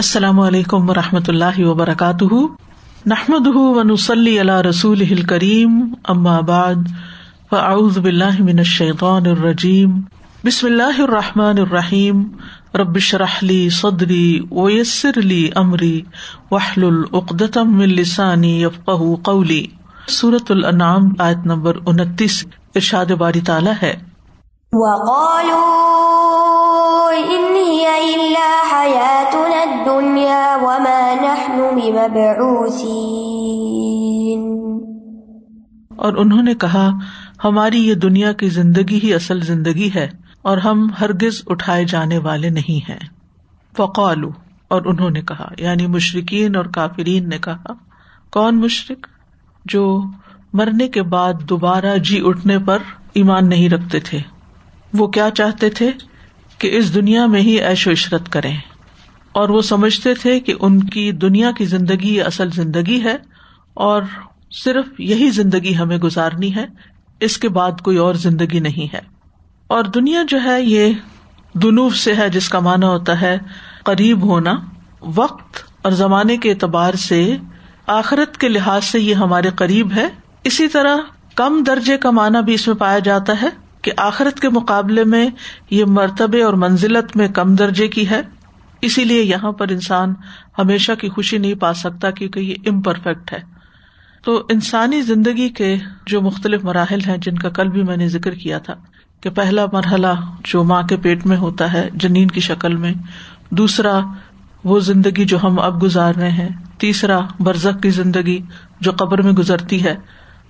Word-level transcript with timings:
السلام 0.00 0.40
علیکم 0.40 0.90
و 0.90 0.94
رحمۃ 0.94 1.28
اللہ 1.28 1.58
وبرکاتہ۔ 1.58 2.34
نحمد 3.06 3.46
ونسلی 3.46 4.40
علیہ 4.40 4.60
رسول 4.60 5.22
کریم 5.22 5.94
امآباد 6.04 6.74
فاعوذ 7.50 7.98
باللہ 7.98 8.42
من 8.42 8.58
الشیطان 8.58 9.26
الرجیم۔ 9.26 10.00
بسم 10.44 10.66
اللہ 10.66 11.00
الرحمٰن 11.00 11.58
الرحیم۔ 11.58 12.22
ربش 12.74 13.14
رحلی 13.14 13.70
صدری 13.70 14.40
ویسر 14.50 15.10
علی 15.16 15.50
عمری 15.56 16.00
وحل 16.50 16.84
العقدم 16.84 17.78
السانی 17.78 18.62
یفق 18.62 18.90
قولی۔ 19.22 19.66
صورت 20.08 20.50
الانعام، 20.50 21.14
آیت 21.18 21.46
نمبر 21.46 21.76
انتیس، 21.86 22.46
ارشاد 22.74 23.06
باری 23.06 23.40
تعالیٰ 23.40 23.74
ہے۔ 23.82 24.09
اور 35.96 36.12
انہوں 36.12 36.42
نے 36.42 36.54
کہا، 36.54 36.90
ہماری 37.44 37.88
یہ 37.88 37.94
دنیا 37.94 38.32
کی 38.32 38.48
زندگی 38.48 39.00
ہی 39.02 39.14
اصل 39.14 39.40
زندگی 39.40 39.90
ہے 39.94 40.08
اور 40.42 40.58
ہم 40.58 40.88
ہرگز 41.00 41.42
اٹھائے 41.46 41.84
جانے 41.84 42.18
والے 42.18 42.50
نہیں 42.50 42.90
ہیں۔ 42.90 43.08
فقالو 43.76 44.28
اور 44.68 44.82
انہوں 44.84 45.10
نے 45.10 45.22
کہا 45.22 45.48
یعنی 45.58 45.86
مشرقین 45.86 46.56
اور 46.56 46.64
کافرین 46.64 47.28
نے 47.28 47.38
کہا، 47.38 47.72
کون 48.30 48.60
مشرق 48.60 49.06
جو 49.64 50.02
مرنے 50.52 50.88
کے 50.88 51.02
بعد 51.02 51.32
دوبارہ 51.42 51.96
جی 51.96 52.22
اٹھنے 52.24 52.58
پر 52.58 52.78
ایمان 53.14 53.48
نہیں 53.48 53.68
رکھتے 53.68 54.00
تھے۔ 54.00 54.39
وہ 54.92 55.06
کیا 55.06 55.28
چاہتے 55.30 55.70
تھے 55.70 55.90
کہ 56.58 56.78
اس 56.78 56.94
دنیا 56.94 57.26
میں 57.26 57.40
ہی 57.40 57.60
ایش 57.60 57.86
و 57.86 57.90
عشرت 57.90 58.28
کریں 58.28 58.56
اور 59.32 59.48
وہ 59.48 59.62
سمجھتے 59.62 60.14
تھے 60.14 60.40
کہ 60.40 60.54
ان 60.60 60.84
کی 60.84 61.12
دنیا 61.12 61.50
کی 61.52 61.64
زندگی 61.64 62.20
اصل 62.20 62.50
زندگی 62.50 63.04
ہے 63.04 63.16
اور 63.74 64.02
صرف 64.50 64.84
یہی 64.98 65.30
زندگی 65.30 65.76
ہمیں 65.76 65.98
گزارنی 65.98 66.56
ہے، 66.56 66.66
اس 67.20 67.38
کے 67.38 67.48
بعد 67.48 67.80
کوئی 67.80 67.96
اور 67.96 68.14
زندگی 68.14 68.60
نہیں 68.60 68.94
ہے۔ 68.94 69.00
اور 69.66 69.84
دنیا 69.84 70.22
جو 70.28 70.38
ہے، 70.44 70.62
یہ 70.62 70.92
دنوف 71.54 71.96
سے 71.96 72.14
ہے، 72.14 72.28
جس 72.28 72.48
کا 72.48 72.60
مانا 72.60 72.88
ہوتا 72.88 73.20
ہے 73.20 73.38
قریب 73.84 74.22
ہونا، 74.22 74.54
وقت 75.00 75.56
اور 75.82 75.92
زمانے 75.92 76.36
کے 76.36 76.50
اعتبار 76.50 76.94
سے 76.94 77.36
آخرت 77.86 78.36
کے 78.36 78.48
لحاظ 78.48 78.84
سے 78.84 79.00
یہ 79.00 79.14
ہمارے 79.14 79.50
قریب 79.56 79.92
ہے۔ 79.92 80.08
اسی 80.44 80.68
طرح 80.68 80.96
کم 81.34 81.64
درجے 81.66 81.96
کا 81.96 82.10
مانا 82.10 82.40
بھی 82.40 82.54
اس 82.54 82.66
میں 82.68 82.76
پایا 82.76 82.98
جاتا 82.98 83.32
ہے۔ 83.42 83.69
کہ 83.82 83.92
آخرت 83.96 84.40
کے 84.40 84.48
مقابلے 84.48 85.04
میں 85.04 85.28
یہ 85.70 85.84
مرتبے 85.84 86.42
اور 86.42 86.54
منزلت 86.54 87.16
میں 87.16 87.28
کم 87.28 87.54
درجے 87.54 87.88
کی 87.88 88.08
ہے، 88.10 88.20
اسی 88.82 89.04
لیے 89.04 89.22
یہاں 89.22 89.52
پر 89.52 89.68
انسان 89.68 90.14
ہمیشہ 90.58 90.92
کی 90.92 91.08
خوشی 91.08 91.38
نہیں 91.38 91.54
پا 91.54 91.72
سکتا 91.72 92.10
کیونکہ 92.10 92.40
یہ 92.40 92.54
امپرفیکٹ 92.66 93.32
ہے۔ 93.32 93.38
تو 94.24 94.46
انسانی 94.48 95.02
زندگی 95.02 95.48
کے 95.48 95.76
جو 96.06 96.20
مختلف 96.20 96.64
مراحل 96.64 97.00
ہیں، 97.06 97.16
جن 97.16 97.34
کا 97.34 97.48
کل 97.48 97.68
بھی 97.68 97.82
میں 97.82 97.96
نے 97.96 98.08
ذکر 98.08 98.34
کیا 98.34 98.58
تھا، 98.58 98.74
کہ 99.20 99.30
پہلا 99.30 99.66
مرحلہ 99.72 100.14
جو 100.44 100.64
ماں 100.64 100.82
کے 100.82 100.96
پیٹ 100.96 101.26
میں 101.26 101.36
ہوتا 101.36 101.72
ہے، 101.72 101.88
جنین 101.94 102.28
کی 102.28 102.40
شکل 102.40 102.76
میں، 102.76 102.92
دوسرا 103.50 104.00
وہ 104.64 104.80
زندگی 104.80 105.24
جو 105.24 105.38
ہم 105.42 105.60
اب 105.60 105.82
گزار 105.82 106.14
رہے 106.14 106.30
ہیں، 106.30 106.48
تیسرا 106.78 107.20
برزخ 107.40 107.82
کی 107.82 107.90
زندگی 107.90 108.40
جو 108.80 108.92
قبر 108.92 109.22
میں 109.22 109.32
گزرتی 109.32 109.84
ہے۔ 109.84 109.96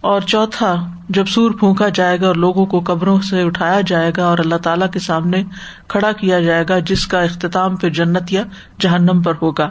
اور 0.00 0.20
چوتھا، 0.20 0.90
جب 1.08 1.26
سور 1.26 1.50
پھونکا 1.50 1.88
جائے 1.88 2.20
گا 2.20 2.26
اور 2.26 2.34
لوگوں 2.34 2.66
کو 2.66 2.80
قبروں 2.80 3.20
سے 3.20 3.42
اٹھایا 3.42 3.80
جائے 3.80 4.12
گا 4.16 4.24
اور 4.24 4.38
اللہ 4.38 4.54
تعالی 4.54 4.84
کے 4.92 4.98
سامنے 4.98 5.44
کھڑا 5.88 6.12
کیا 6.12 6.40
جائے 6.40 6.64
گا، 6.68 6.78
جس 6.78 7.06
کا 7.06 7.20
اختتام 7.20 7.76
پھر 7.76 7.90
جنت 7.90 8.32
یا 8.32 8.42
جہنم 8.80 9.22
پر 9.22 9.32
ہوگا۔ 9.42 9.70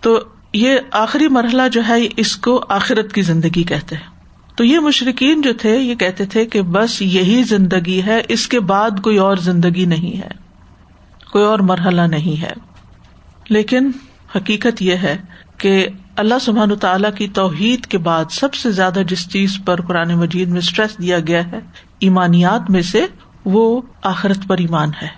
تو 0.00 0.20
یہ 0.52 0.78
آخری 0.90 1.28
مرحلہ 1.28 1.62
جو 1.72 1.80
ہے، 1.88 2.08
اس 2.16 2.36
کو 2.36 2.64
آخرت 2.68 3.12
کی 3.12 3.22
زندگی 3.22 3.62
کہتے 3.62 3.96
ہیں۔ 3.96 4.12
تو 4.56 4.64
یہ 4.64 4.78
مشرقین 4.78 5.42
جو 5.42 5.52
تھے، 5.52 5.76
یہ 5.76 5.94
کہتے 5.94 6.26
تھے 6.26 6.46
کہ 6.46 6.62
بس 6.62 7.02
یہی 7.02 7.42
زندگی 7.42 8.02
ہے، 8.02 8.20
اس 8.28 8.48
کے 8.48 8.60
بعد 8.60 8.90
کوئی 9.02 9.18
اور 9.18 9.36
زندگی 9.36 9.84
نہیں 9.84 10.18
ہے۔ 10.18 10.28
کوئی 11.32 11.44
اور 11.44 11.58
مرحلہ 11.58 12.02
نہیں 12.02 12.42
ہے۔ 12.42 12.52
لیکن 13.48 13.90
حقیقت 14.36 14.82
یہ 14.82 14.94
ہے 14.94 15.16
کہ 15.58 15.86
اللہ 16.16 16.34
سبحان 16.40 16.76
تعالیٰ 16.76 17.14
کی 17.14 17.28
توحید 17.28 17.86
کے 17.86 17.98
بعد 17.98 18.24
سب 18.30 18.54
سے 18.54 18.70
زیادہ 18.70 19.00
جس 19.08 19.28
چیز 19.28 19.58
پر 19.64 19.80
قرآن 19.80 20.14
مجید 20.14 20.48
میں 20.48 20.58
اسٹریس 20.58 20.98
دیا 20.98 21.18
گیا 21.18 21.52
ہے، 21.52 21.60
ایمانیات 21.98 22.70
میں 22.70 22.82
سے 22.82 23.06
وہ 23.44 23.82
آخرت 24.02 24.38
پر 24.48 24.58
ایمان 24.58 24.90
ہے۔ 25.02 25.08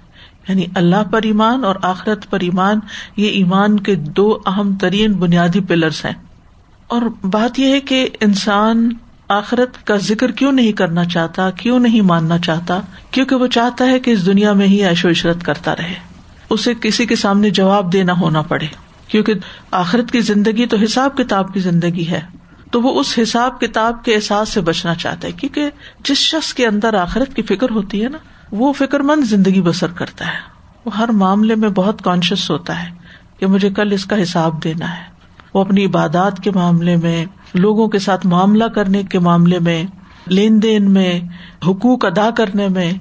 یعنی 0.49 0.67
اللہ 0.75 1.05
پر 1.11 1.23
ایمان 1.23 1.65
اور 1.65 1.77
آخرت 1.83 2.31
پر 2.31 2.41
ایمان، 2.41 2.79
یہ 3.17 3.29
ایمان 3.29 3.81
کے 3.81 3.95
دو 3.95 4.39
اہم 4.47 4.75
ترین 4.81 5.13
بنیادی 5.13 5.61
پلرس 5.61 6.05
ہیں۔ 6.05 6.13
اور 6.87 7.03
بات 7.25 7.59
یہ 7.59 7.73
ہے 7.73 7.81
کہ 7.81 8.09
انسان 8.21 8.89
آخرت 9.29 9.87
کا 9.87 9.97
ذکر 9.97 10.31
کیوں 10.31 10.53
نہیں 10.53 10.73
کرنا 10.73 11.05
چاہتا، 11.05 11.51
کیوں 11.51 11.79
نہیں 11.79 12.01
ماننا 12.01 12.39
چاہتا؟ 12.39 12.81
کیونکہ 13.11 13.37
وہ 13.37 13.47
چاہتا 13.47 13.87
ہے 13.87 14.01
کہ 14.01 14.11
اس 14.11 14.27
دنیا 14.27 14.53
میں 14.53 14.67
ہی 14.67 14.85
ایش 14.85 15.05
و 15.05 15.11
عشرت 15.11 15.43
کرتا 15.43 15.77
رہے۔ 15.77 15.95
اسے 16.51 16.73
کسی 16.81 17.07
کے 17.07 17.17
سامنے 17.17 17.51
جواب 17.51 17.93
دینا 17.93 18.13
ہونا 18.13 18.43
پڑے۔ 18.43 18.84
کیونکہ 19.09 19.33
آخرت 19.71 20.11
کی 20.11 20.21
زندگی 20.21 20.67
تو 20.67 20.77
حساب 20.77 21.17
کتاب 21.17 21.55
کی 21.55 21.61
زندگی 21.61 22.09
ہے، 22.09 22.21
تو 22.71 22.83
وہ 22.83 23.01
اس 23.01 23.19
حساب 23.23 23.61
کتاب 23.61 24.05
کے 24.05 24.15
احساس 24.15 24.49
سے 24.49 24.61
بچنا 24.61 24.95
چاہتا 24.95 25.27
ہے، 25.27 25.33
کیونکہ 25.33 25.71
جس 26.05 26.17
شخص 26.17 26.55
کے 26.55 26.67
اندر 26.67 26.95
آخرت 26.95 27.35
کی 27.35 27.43
فکر 27.43 27.71
ہوتی 27.71 28.05
ہے 28.05 28.09
نا، 28.09 28.19
وہ 28.53 28.73
فکر 28.73 29.01
مند 29.01 29.25
زندگی 29.25 29.63
بسر 29.63 29.91
کرتا 29.91 30.27
ہے۔ 30.27 30.55
وہ 30.85 30.97
ہر 30.97 31.09
معاملے 31.09 31.55
میں 31.55 31.69
بہت 31.69 32.03
کانشیس 32.03 32.51
ہوتا 32.51 32.83
ہے 32.83 32.89
کہ 33.39 33.47
مجھے 33.47 33.71
کل 33.71 33.93
اس 33.93 34.05
کا 34.05 34.23
حساب 34.23 34.65
دینا 34.65 34.97
ہے۔ 34.97 35.03
وہ 35.55 35.61
اپنی 35.61 35.85
عبادات 35.85 36.41
کے 36.45 36.51
معاملے 36.51 36.97
میں، 36.97 37.25
لوگوں 37.55 37.89
کے 37.89 37.99
ساتھ 37.99 38.27
معاملہ 38.27 38.65
کرنے 38.65 39.03
کے 39.03 39.19
معاملے 39.19 39.59
میں، 39.59 39.85
لین 40.27 40.63
دین 40.63 40.91
میں، 40.91 41.21
حقوق 41.67 42.05
ادا 42.05 42.31
کرنے 42.31 42.69
میں 42.69 42.93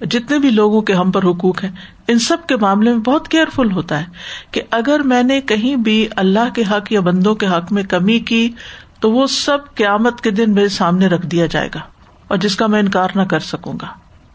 جتنے 0.00 0.38
بھی 0.38 0.50
لوگوں 0.50 0.82
کے 0.82 0.92
ہم 0.92 1.10
پر 1.10 1.22
حقوق 1.24 1.64
ہیں، 1.64 1.72
ان 2.08 2.18
سب 2.18 2.36
کے 2.46 2.56
معاملے 2.56 2.90
میں 2.90 2.98
بہت 2.98 3.28
کیئرفل 3.28 3.72
ہوتا 3.72 4.00
ہے 4.00 4.04
کہ 4.50 4.62
اگر 4.70 5.00
میں 5.00 5.22
نے 5.22 5.40
کہیں 5.40 5.76
بھی 5.76 6.08
اللہ 6.16 6.54
کے 6.54 6.62
حق 6.70 6.92
یا 6.92 7.00
بندوں 7.00 7.34
کے 7.34 7.46
حق 7.46 7.72
میں 7.72 7.82
کمی 7.82 8.18
کی، 8.18 8.52
تو 9.00 9.12
وہ 9.12 9.26
سب 9.26 9.58
قیامت 9.74 10.20
کے 10.20 10.30
دن 10.30 10.54
میرے 10.54 10.68
سامنے 10.68 11.06
رکھ 11.06 11.26
دیا 11.26 11.46
جائے 11.46 11.68
گا 11.74 11.80
اور 12.28 12.38
جس 12.38 12.56
کا 12.56 12.66
میں 12.66 12.80
انکار 12.80 13.08
نہ 13.14 13.22
کر 13.22 13.38
سکوں 13.38 13.74
گا۔ 13.82 13.86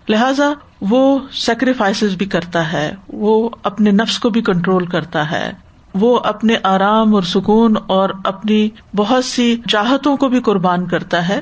لہذا 0.09 0.53
وہ 0.81 1.19
سیکریفائس 1.31 2.03
بھی 2.03 2.25
کرتا 2.25 2.73
ہے، 2.73 2.95
وہ 3.07 3.49
اپنے 3.63 3.91
نفس 3.91 4.19
کو 4.19 4.29
بھی 4.29 4.41
کنٹرول 4.41 4.85
کرتا 4.85 5.31
ہے۔ 5.31 5.51
وہ 5.93 6.19
اپنے 6.19 6.55
آرام 6.63 7.15
اور 7.15 7.23
سکون 7.23 7.73
اور 7.87 8.09
اپنی 8.23 8.69
بہت 8.95 9.25
سی 9.25 9.57
چاہتوں 9.67 10.17
کو 10.17 10.29
بھی 10.29 10.39
قربان 10.39 10.85
کرتا 10.85 11.27
ہے۔ 11.27 11.41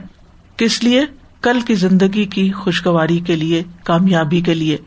کس 0.57 0.83
لیے؟ 0.83 1.05
کل 1.41 1.61
کی 1.61 1.75
زندگی 1.75 2.25
کی 2.25 2.51
خوشگواری 2.51 3.19
کے 3.19 3.35
لیے، 3.35 3.63
کامیابی 3.83 4.41
کے 4.41 4.53
لیے۔ 4.53 4.77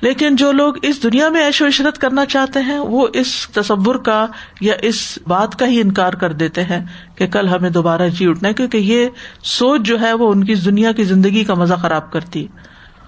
لیکن 0.00 0.36
جو 0.36 0.52
لوگ 0.52 0.74
اس 0.82 1.02
دنیا 1.02 1.28
میں 1.28 1.44
ایش 1.44 1.62
و 1.62 1.66
عشرت 1.66 1.98
کرنا 1.98 2.26
چاہتے 2.26 2.60
ہیں، 2.60 2.78
وہ 2.78 3.08
اس 3.12 3.48
تصور 3.52 3.94
کا 3.94 4.26
یا 4.60 4.74
اس 4.82 5.18
بات 5.26 5.58
کا 5.58 5.66
ہی 5.66 5.80
انکار 5.80 6.12
کر 6.12 6.32
دیتے 6.32 6.64
ہیں 6.64 6.86
کہ 7.14 7.26
کل 7.26 7.48
ہمیں 7.48 7.70
دوبارہ 7.70 8.08
جی 8.08 8.26
اٹھنا 8.26 8.48
ہے، 8.48 8.54
کیونکہ 8.54 8.76
یہ 8.76 9.06
سوچ 9.44 9.80
جو 9.80 10.00
ہے 10.00 10.12
وہ 10.12 10.32
ان 10.32 10.44
کی 10.44 10.54
دنیا 10.54 10.92
کی 10.92 11.04
زندگی 11.04 11.44
کا 11.44 11.54
مزہ 11.54 11.74
خراب 11.74 12.12
کرتی۔ 12.12 12.46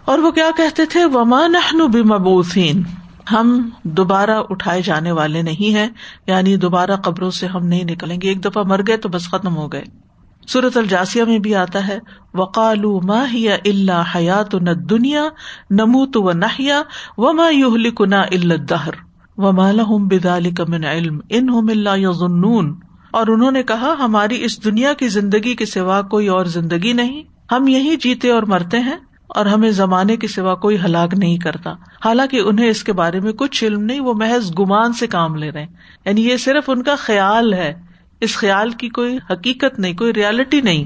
اور 0.04 0.18
وہ 0.18 0.30
کیا 0.30 0.50
کہتے 0.56 0.86
تھے؟ 0.86 1.04
ومان 1.04 1.54
بمبوسین 1.92 2.82
ہم 3.32 3.68
دوبارہ 3.82 4.42
اٹھائے 4.50 4.82
جانے 4.82 5.12
والے 5.12 5.42
نہیں 5.42 5.74
ہیں 5.74 5.88
یعنی 6.26 6.56
دوبارہ 6.56 6.96
قبروں 6.96 7.30
سے 7.30 7.46
ہم 7.46 7.66
نہیں 7.66 7.84
نکلیں 7.84 8.20
گے، 8.20 8.28
ایک 8.28 8.44
دفعہ 8.44 8.62
مر 8.62 8.80
گئے 8.86 8.96
تو 8.96 9.08
بس 9.08 9.28
ختم 9.28 9.56
ہو 9.56 9.72
گئے۔ 9.72 9.82
سورت 10.46 10.76
الجاسیہ 10.76 11.24
میں 11.24 11.38
بھی 11.38 11.54
آتا 11.54 11.88
ہے 11.88 11.98
وقال 12.34 12.84
ماہیا 12.84 13.54
اللہ 13.54 14.16
حیات 14.16 14.54
نہ 14.54 14.70
دنیا 14.70 15.22
نموت 15.70 16.16
و 16.16 16.32
نہیا 16.32 16.82
و 17.18 17.32
ما 17.32 17.48
یوہلی 17.48 17.90
کنا 17.90 18.22
دہر 18.70 18.92
و 19.36 19.52
مالحم 19.52 20.08
بدال 20.08 20.54
کمن 20.54 20.84
علم 20.84 21.20
ان 21.28 21.46
اللہ 21.70 21.98
یون 21.98 22.74
اور 23.10 23.26
انہوں 23.26 23.50
نے 23.50 23.62
کہا، 23.62 23.94
ہماری 23.98 24.44
اس 24.44 24.64
دنیا 24.64 24.92
کی 24.92 25.08
زندگی 25.08 25.54
کے 25.54 25.66
سوا 25.66 26.02
کوئی 26.02 26.28
اور 26.28 26.44
زندگی 26.44 26.92
نہیں۔ 26.92 27.22
ہم 27.52 27.68
یہی 27.68 27.96
جیتے 27.96 28.30
اور 28.30 28.42
مرتے 28.42 28.78
ہیں 28.78 28.96
اور 29.28 29.46
ہمیں 29.46 29.70
زمانے 29.70 30.16
کے 30.16 30.28
سوا 30.28 30.54
کوئی 30.54 30.76
ہلاک 30.84 31.14
نہیں 31.14 31.36
کرتا۔ 31.36 31.72
حالانکہ 32.04 32.40
انہیں 32.40 32.68
اس 32.68 32.84
کے 32.84 32.92
بارے 32.92 33.20
میں 33.20 33.32
کچھ 33.32 33.64
علم 33.64 33.82
نہیں، 33.82 34.00
وہ 34.00 34.14
محض 34.14 34.52
گمان 34.58 34.92
سے 34.92 35.06
کام 35.06 35.34
لے 35.34 35.50
رہے 35.50 35.66
یعنی 36.04 36.28
یہ 36.28 36.36
صرف 36.36 36.70
ان 36.70 36.82
کا 36.82 36.94
خیال 36.98 37.54
ہے۔ 37.54 37.91
اس 38.22 38.36
خیال 38.36 38.70
کی 38.70 38.88
کوئی 38.88 39.18
حقیقت 39.30 39.78
نہیں، 39.78 39.94
کوئی 39.94 40.12
ریالٹی 40.12 40.60
نہیں۔ 40.60 40.84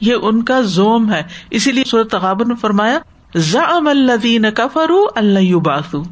یہ 0.00 0.14
ان 0.22 0.42
کا 0.42 0.60
زوم 0.60 1.12
ہے۔ 1.12 1.22
اسی 1.50 1.72
لیے 1.72 1.84
صورت 1.84 2.10
تغابر 2.10 2.44
نے 2.44 2.54
فرمایا 2.54 2.98
زم 3.36 3.88
الدین 3.88 4.50
کفرو 4.54 5.04
اللہ 5.14 5.54
باسو 5.54 6.02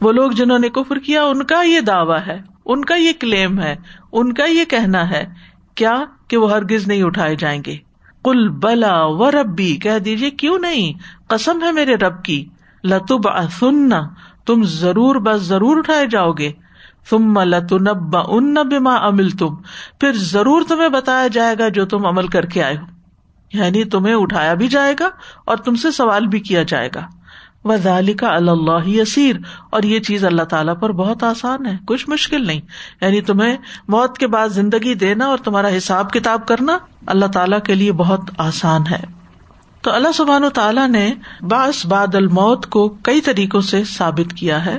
وہ 0.00 0.12
لوگ 0.12 0.30
جنہوں 0.30 0.58
نے 0.58 0.68
کفر 0.68 0.98
کیا، 0.98 1.24
ان 1.24 1.44
کا 1.44 1.62
یہ 1.62 1.80
دعویٰ 1.80 2.18
ہے، 2.26 2.38
ان 2.66 2.84
کا 2.84 2.94
یہ 2.94 3.12
کلیم 3.20 3.60
ہے، 3.60 3.76
ان 4.12 4.32
کا 4.32 4.44
یہ 4.44 4.64
کہنا 4.64 5.10
ہے، 5.10 5.26
کیا 5.74 6.04
کہ 6.28 6.36
وہ 6.36 6.50
ہرگز 6.50 6.88
نہیں 6.88 7.02
اٹھائے 7.02 7.36
جائیں 7.36 7.62
گے؟ 7.66 7.76
کل 8.24 8.48
بلا 8.48 9.04
و 9.04 9.30
ربی 9.30 9.76
کہہ 9.76 9.98
دیجیے 9.98 10.30
کیوں 10.30 10.58
نہیں؟ 10.58 10.92
قسم 11.26 11.62
ہے 11.62 11.72
میرے 11.72 11.94
رب 11.94 12.22
کی۔ 12.22 12.44
لتب 12.84 13.50
سننا 13.60 14.00
تم 14.46 14.62
ضرور 14.62 15.16
بس 15.16 15.42
ضرور 15.42 15.76
اٹھائے 15.76 16.06
جاؤ 16.06 16.32
گے۔ 16.32 16.52
تم 17.08 17.40
لتنب 17.40 18.16
ان 18.16 18.54
بما 18.54 18.94
امل 18.94 19.30
تم 19.30 19.56
پھر 20.00 20.12
ضرور 20.12 20.62
تمہیں 20.68 20.88
بتایا 20.88 21.26
جائے 21.26 21.56
گا 21.58 21.68
جو 21.68 21.86
تم 21.86 22.06
عمل 22.06 22.26
کر 22.26 22.46
کے 22.46 22.62
آئے 22.62 22.76
ہو۔ 22.76 22.84
یعنی 23.52 23.84
تمہیں 23.84 24.14
اٹھایا 24.14 24.54
بھی 24.54 24.68
جائے 24.68 24.94
گا 25.00 25.08
اور 25.44 25.56
تم 25.56 25.74
سے 25.74 25.90
سوال 25.90 26.26
بھی 26.26 26.40
کیا 26.40 26.62
جائے 26.62 26.88
گا۔ 26.94 27.00
وزال 27.64 28.14
کا 28.14 28.28
اللہ 28.28 28.88
یسیر 28.88 29.36
اور 29.70 29.82
یہ 29.82 30.00
چیز 30.00 30.24
اللہ 30.24 30.42
تعالیٰ 30.42 30.78
پر 30.80 30.92
بہت 30.92 31.22
آسان 31.22 31.66
ہے، 31.66 31.76
کچھ 31.86 32.10
مشکل 32.10 32.46
نہیں۔ 32.46 32.60
یعنی 33.00 33.20
تمہیں 33.20 33.56
موت 33.88 34.18
کے 34.18 34.26
بعد 34.26 34.48
زندگی 34.48 34.94
دینا 34.94 35.24
اور 35.24 35.38
تمہارا 35.38 35.68
حساب 35.76 36.12
کتاب 36.12 36.46
کرنا 36.46 36.78
اللہ 37.06 37.26
تعالیٰ 37.26 37.60
کے 37.60 37.74
لیے 37.74 37.92
بہت 37.92 38.20
آسان 38.38 38.82
ہے۔ 38.90 39.20
تو 39.82 39.92
اللہ 39.92 40.12
سبحان 40.14 40.44
و 40.44 40.48
تعالیٰ 40.48 40.88
نے 40.88 41.14
باس 41.40 41.86
باد 41.86 42.14
الموت 42.14 42.66
کو 42.66 42.88
کئی 42.88 43.20
طریقوں 43.20 43.60
سے 43.60 43.84
ثابت 43.84 44.32
کیا 44.32 44.64
ہے۔ 44.64 44.78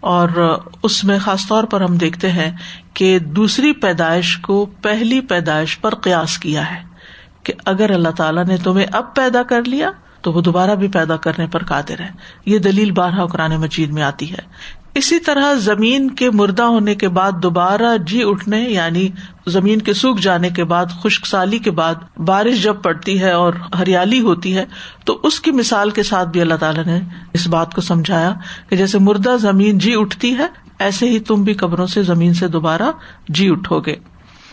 اور 0.00 0.58
اس 0.82 1.04
میں 1.04 1.18
خاص 1.18 1.46
طور 1.48 1.64
پر 1.64 1.80
ہم 1.80 1.96
دیکھتے 1.96 2.32
ہیں 2.32 2.56
کہ 2.94 3.18
دوسری 3.18 3.72
پیدائش 3.72 4.38
کو 4.38 4.66
پہلی 4.66 5.20
پیدائش 5.20 5.80
پر 5.80 5.94
قیاس 5.94 6.38
کیا 6.38 6.70
ہے 6.70 6.82
کہ 7.42 7.52
اگر 7.64 7.90
اللہ 7.90 8.08
تعالیٰ 8.08 8.44
نے 8.44 8.56
تمہیں 8.56 8.86
اب 8.92 9.14
پیدا 9.14 9.42
کر 9.42 9.64
لیا 9.64 9.90
تو 10.22 10.32
وہ 10.32 10.40
دوبارہ 10.40 10.74
بھی 10.74 10.88
پیدا 10.88 11.16
کرنے 11.16 11.46
پر 11.46 11.64
قادر 11.64 12.00
ہے۔ 12.00 12.08
یہ 12.46 12.58
دلیل 12.58 12.90
بارہ 12.90 13.26
قرآن 13.26 13.56
مجید 13.56 13.90
میں 13.90 14.02
آتی 14.02 14.32
ہے۔ 14.32 14.78
اسی 14.98 15.18
طرح 15.18 15.52
زمین 15.54 16.08
کے 16.10 16.30
مردہ 16.30 16.62
ہونے 16.62 16.94
کے 16.94 17.08
بعد 17.08 17.32
دوبارہ 17.42 17.96
جی 18.06 18.22
اٹھنے 18.24 18.60
یعنی 18.60 19.08
زمین 19.46 19.82
کے 19.82 19.92
سوکھ 19.94 20.20
جانے 20.20 20.50
کے 20.50 20.64
بعد، 20.64 20.86
خشک 21.02 21.26
سالی 21.26 21.58
کے 21.58 21.70
بعد 21.70 21.94
بارش 22.26 22.62
جب 22.62 22.82
پڑتی 22.82 23.20
ہے 23.20 23.30
اور 23.30 23.52
ہریالی 23.78 24.20
ہوتی 24.20 24.56
ہے، 24.56 24.64
تو 25.04 25.18
اس 25.22 25.40
کی 25.40 25.50
مثال 25.50 25.90
کے 25.90 26.02
ساتھ 26.02 26.28
بھی 26.28 26.40
اللہ 26.40 26.54
تعالیٰ 26.54 26.84
نے 26.84 26.98
اس 27.32 27.46
بات 27.48 27.74
کو 27.74 27.80
سمجھایا 27.80 28.32
کہ 28.70 28.76
جیسے 28.76 28.98
مردہ 28.98 29.36
زمین 29.40 29.78
جی 29.78 29.94
اٹھتی 29.96 30.36
ہے، 30.38 30.46
ایسے 30.78 31.08
ہی 31.08 31.18
تم 31.20 31.42
بھی 31.42 31.54
قبروں 31.54 31.86
سے 31.86 32.02
زمین 32.02 32.34
سے 32.34 32.48
دوبارہ 32.48 32.90
جی 33.28 33.48
اٹھو 33.50 33.80
گے۔ 33.80 33.94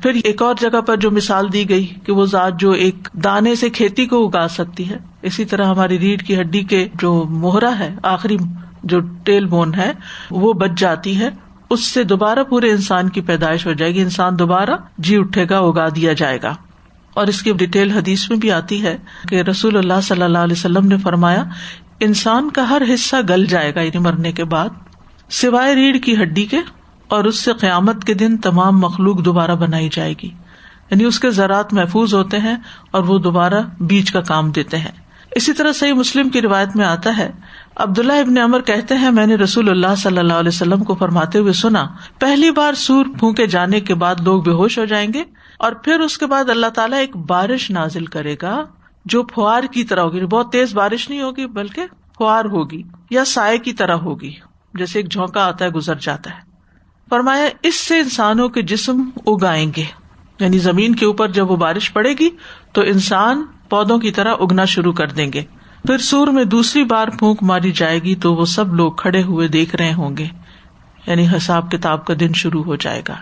پھر 0.01 0.19
ایک 0.23 0.41
اور 0.41 0.55
جگہ 0.61 0.81
پر 0.81 0.97
جو 0.97 1.11
مثال 1.11 1.51
دی 1.53 1.69
گئی 1.69 1.85
کہ 2.05 2.11
وہ 2.11 2.25
ذات 2.25 2.59
جو 2.59 2.71
ایک 2.71 3.07
دانے 3.23 3.55
سے 3.55 3.69
کھیتی 3.69 4.05
کو 4.05 4.25
اگا 4.27 4.47
سکتی 4.47 4.89
ہے، 4.89 4.97
اسی 5.21 5.45
طرح 5.45 5.65
ہماری 5.65 5.99
ریڑھ 5.99 6.23
کی 6.23 6.39
ہڈی 6.41 6.63
کے 6.63 6.87
جو 7.01 7.13
موہرا 7.29 7.77
ہے، 7.79 7.95
آخری 8.03 8.37
جو 8.85 8.99
ٹیل 8.99 9.45
بون 9.45 9.73
ہے، 9.73 9.91
وہ 10.31 10.53
بچ 10.53 10.71
جاتی 10.77 11.19
ہے۔ 11.19 11.29
اس 11.69 11.85
سے 11.85 12.03
دوبارہ 12.03 12.43
پورے 12.43 12.71
انسان 12.71 13.09
کی 13.09 13.21
پیدائش 13.21 13.67
ہو 13.67 13.73
جائے 13.73 13.93
گی۔ 13.93 14.01
انسان 14.01 14.39
دوبارہ 14.39 14.71
جی 14.97 15.17
اٹھے 15.17 15.45
گا، 15.49 15.59
اگا 15.59 15.89
دیا 15.89 16.13
جائے 16.13 16.39
گا۔ 16.43 16.55
اور 17.13 17.27
اس 17.27 17.41
کی 17.43 17.53
ڈیٹیل 17.53 17.91
حدیث 17.91 18.29
میں 18.29 18.37
بھی 18.37 18.51
آتی 18.51 18.83
ہے 18.83 18.97
کہ 19.29 19.41
رسول 19.41 19.77
اللہ 19.77 20.01
صلی 20.03 20.21
اللہ 20.21 20.37
علیہ 20.37 20.55
وسلم 20.57 20.87
نے 20.87 20.97
فرمایا، 20.97 21.43
انسان 21.99 22.49
کا 22.49 22.69
ہر 22.69 22.81
حصہ 22.93 23.15
گل 23.29 23.45
جائے 23.45 23.75
گا 23.75 23.81
یعنی 23.81 23.99
مرنے 23.99 24.31
کے 24.31 24.43
بعد، 24.43 24.69
سوائے 25.29 25.75
ریڑھ 25.75 25.97
کی 25.97 26.15
ہڈی 26.21 26.45
کے، 26.45 26.59
اور 27.07 27.23
اس 27.23 27.39
سے 27.39 27.53
قیامت 27.53 28.03
کے 28.03 28.13
دن 28.13 28.37
تمام 28.37 28.79
مخلوق 28.79 29.25
دوبارہ 29.25 29.55
بنائی 29.55 29.89
جائے 29.91 30.13
گی۔ 30.23 30.29
یعنی 30.91 31.03
اس 31.03 31.19
کے 31.19 31.29
زراعت 31.29 31.73
محفوظ 31.73 32.13
ہوتے 32.13 32.39
ہیں 32.39 32.55
اور 32.91 33.03
وہ 33.03 33.19
دوبارہ 33.19 33.61
بیج 33.79 34.11
کا 34.11 34.21
کام 34.21 34.51
دیتے 34.51 34.77
ہیں۔ 34.77 35.04
اسی 35.35 35.53
طرح 35.53 35.71
صحیح 35.71 35.93
مسلم 35.93 36.29
کی 36.29 36.41
روایت 36.41 36.75
میں 36.75 36.85
آتا 36.85 37.17
ہے، 37.17 37.29
عبداللہ 37.75 38.13
ابن 38.13 38.37
امر 38.37 38.61
کہتے 38.61 38.95
ہیں، 38.95 39.09
میں 39.11 39.25
نے 39.25 39.35
رسول 39.35 39.69
اللہ 39.69 39.95
صلی 39.97 40.17
اللہ 40.17 40.33
علیہ 40.33 40.47
وسلم 40.47 40.83
کو 40.83 40.95
فرماتے 40.95 41.39
ہوئے 41.39 41.53
سنا، 41.53 41.85
پہلی 42.19 42.51
بار 42.51 42.73
سور 42.73 43.05
پھونکے 43.19 43.47
جانے 43.47 43.79
کے 43.79 43.95
بعد 43.95 44.21
لوگ 44.23 44.41
بے 44.41 44.51
ہوش 44.51 44.77
ہو 44.79 44.85
جائیں 44.85 45.11
گے، 45.13 45.23
اور 45.59 45.71
پھر 45.83 45.99
اس 45.99 46.17
کے 46.17 46.25
بعد 46.25 46.49
اللہ 46.49 46.69
تعالیٰ 46.75 46.99
ایک 46.99 47.15
بارش 47.27 47.69
نازل 47.71 48.05
کرے 48.05 48.35
گا، 48.41 48.55
جو 49.05 49.23
فوار 49.33 49.63
کی 49.63 49.83
طرح 49.83 50.01
ہوگی 50.01 50.17
یعنی 50.17 50.27
بہت 50.27 50.51
تیز 50.51 50.73
بارش 50.73 51.09
نہیں 51.09 51.21
ہوگی، 51.21 51.45
بلکہ 51.53 51.85
فوار 52.17 52.45
ہوگی، 52.45 52.81
یا 53.09 53.25
سائے 53.25 53.57
کی 53.57 53.73
طرح 53.73 53.95
ہوگی، 54.03 54.31
جیسے 54.73 54.99
ایک 54.99 55.11
جھونکا 55.11 55.45
آتا 55.45 55.65
ہے، 55.65 55.69
گزر 55.69 55.95
جاتا 56.01 56.29
ہے۔ 56.29 56.41
فرمایا، 57.09 57.49
اس 57.63 57.75
سے 57.75 57.99
انسانوں 57.99 58.47
کے 58.49 58.61
جسم 58.61 59.01
اگائیں 59.27 59.71
گے 59.77 59.83
یعنی 60.39 60.57
زمین 60.59 60.95
کے 60.95 61.05
اوپر 61.05 61.31
جب 61.31 61.51
وہ 61.51 61.55
بارش 61.57 61.91
پڑے 61.93 62.13
گی، 62.19 62.29
تو 62.73 62.81
انسان 62.81 63.45
پودوں 63.75 63.97
کی 63.97 64.11
طرح 64.11 64.33
اگنا 64.39 64.65
شروع 64.65 64.93
کر 64.93 65.07
دیں 65.07 65.33
گے۔ 65.33 65.41
پھر 65.87 65.97
سور 65.97 66.27
میں 66.27 66.43
دوسری 66.43 66.83
بار 66.83 67.07
پھونک 67.07 67.43
ماری 67.43 67.71
جائے 67.71 67.99
گی 67.99 68.15
تو 68.15 68.35
وہ 68.35 68.45
سب 68.45 68.75
لوگ 68.75 68.91
کھڑے 68.91 69.23
ہوئے 69.23 69.47
دیکھ 69.47 69.75
رہے 69.75 69.93
ہوں 69.93 70.17
گے۔ 70.17 70.27
یعنی 71.07 71.27
حساب 71.27 71.71
کتاب 71.71 72.05
کا 72.05 72.13
دن 72.19 72.33
شروع 72.35 72.63
ہو 72.63 72.75
جائے 72.75 73.01
گا۔ 73.07 73.15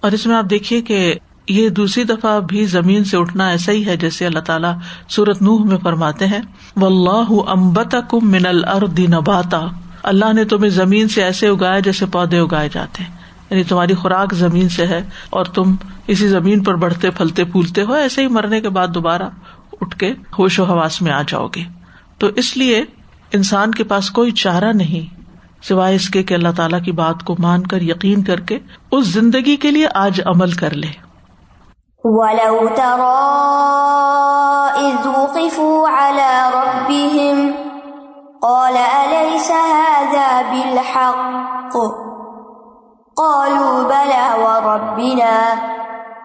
اور 0.00 0.12
اس 0.12 0.26
میں 0.26 0.36
آپ 0.36 0.44
دیکھیے 0.50 0.80
کہ 0.80 1.14
یہ 1.48 1.68
دوسری 1.68 2.04
دفعہ 2.04 2.40
بھی 2.40 2.66
زمین 2.66 3.04
سے 3.04 3.16
اٹھنا 3.16 3.48
ایسا 3.48 3.72
ہی 3.72 3.86
ہے 3.86 3.96
جیسے 3.96 4.26
اللہ 4.26 4.38
تعالیٰ 4.38 4.74
سورت 5.08 5.42
نوح 5.42 5.64
میں 5.64 5.78
فرماتے 5.82 6.26
ہیں۔ 6.26 6.40
و 6.76 6.86
اللہ 6.86 7.50
امبت 7.50 7.96
کم 8.08 8.30
من 8.30 8.46
الرد 8.46 8.98
نباتا۔ 8.98 9.66
اللہ 10.02 10.32
نے 10.32 10.44
تمہیں 10.44 10.70
زمین 10.70 11.08
سے 11.08 11.24
ایسے 11.24 11.48
اگایا 11.48 11.78
جیسے 11.78 12.06
پودے 12.06 12.38
اگائے 12.38 12.68
جاتے 12.72 13.02
ہیں۔ 13.02 13.16
یعنی 13.50 13.64
تمہاری 13.64 13.94
خوراک 13.94 14.34
زمین 14.34 14.68
سے 14.68 14.86
ہے 14.86 15.08
اور 15.30 15.44
تم 15.44 15.74
اسی 16.06 16.28
زمین 16.28 16.62
پر 16.62 16.74
بڑھتے 16.74 17.10
پھلتے 17.10 17.44
پھولتے 17.44 17.82
ہو، 17.82 17.92
ایسے 17.92 18.22
ہی 18.22 18.26
مرنے 18.26 18.60
کے 18.60 18.68
بعد 18.68 18.88
دوبارہ 18.88 19.22
اٹھ 19.80 19.98
کے 19.98 20.12
ہوش 20.38 20.60
و 20.60 20.64
حواس 20.64 21.02
میں 21.02 21.12
آ 21.12 21.22
جاؤ 21.28 21.46
گے۔ 21.46 21.62
تو 22.18 22.26
اس 22.26 22.56
لیے 22.56 22.84
انسان 23.32 23.70
کے 23.70 23.84
پاس 23.84 24.10
کوئی 24.10 24.30
چارہ 24.30 24.72
نہیں، 24.72 25.20
سوائے 25.62 25.94
اس 25.96 26.08
کے 26.08 26.22
کہ 26.22 26.34
اللہ 26.34 26.48
تعالیٰ 26.56 26.82
کی 26.84 26.92
بات 26.92 27.24
کو 27.24 27.36
مان 27.38 27.66
کر، 27.66 27.80
یقین 27.80 28.24
کر 28.24 28.40
کے 28.40 28.58
اس 28.92 29.06
زندگی 29.06 29.56
کے 29.56 29.70
لیے 29.70 29.88
آج 29.94 30.20
عمل 30.26 30.52
کر 30.52 30.70
لے۔ 30.70 31.10
قال 38.42 38.76
أليس 38.76 39.50
هذا 39.50 40.40
بالحق؟ 40.50 41.72
قالوا 43.16 43.82
بلى 43.82 44.42
وربنا۔ 44.42 45.54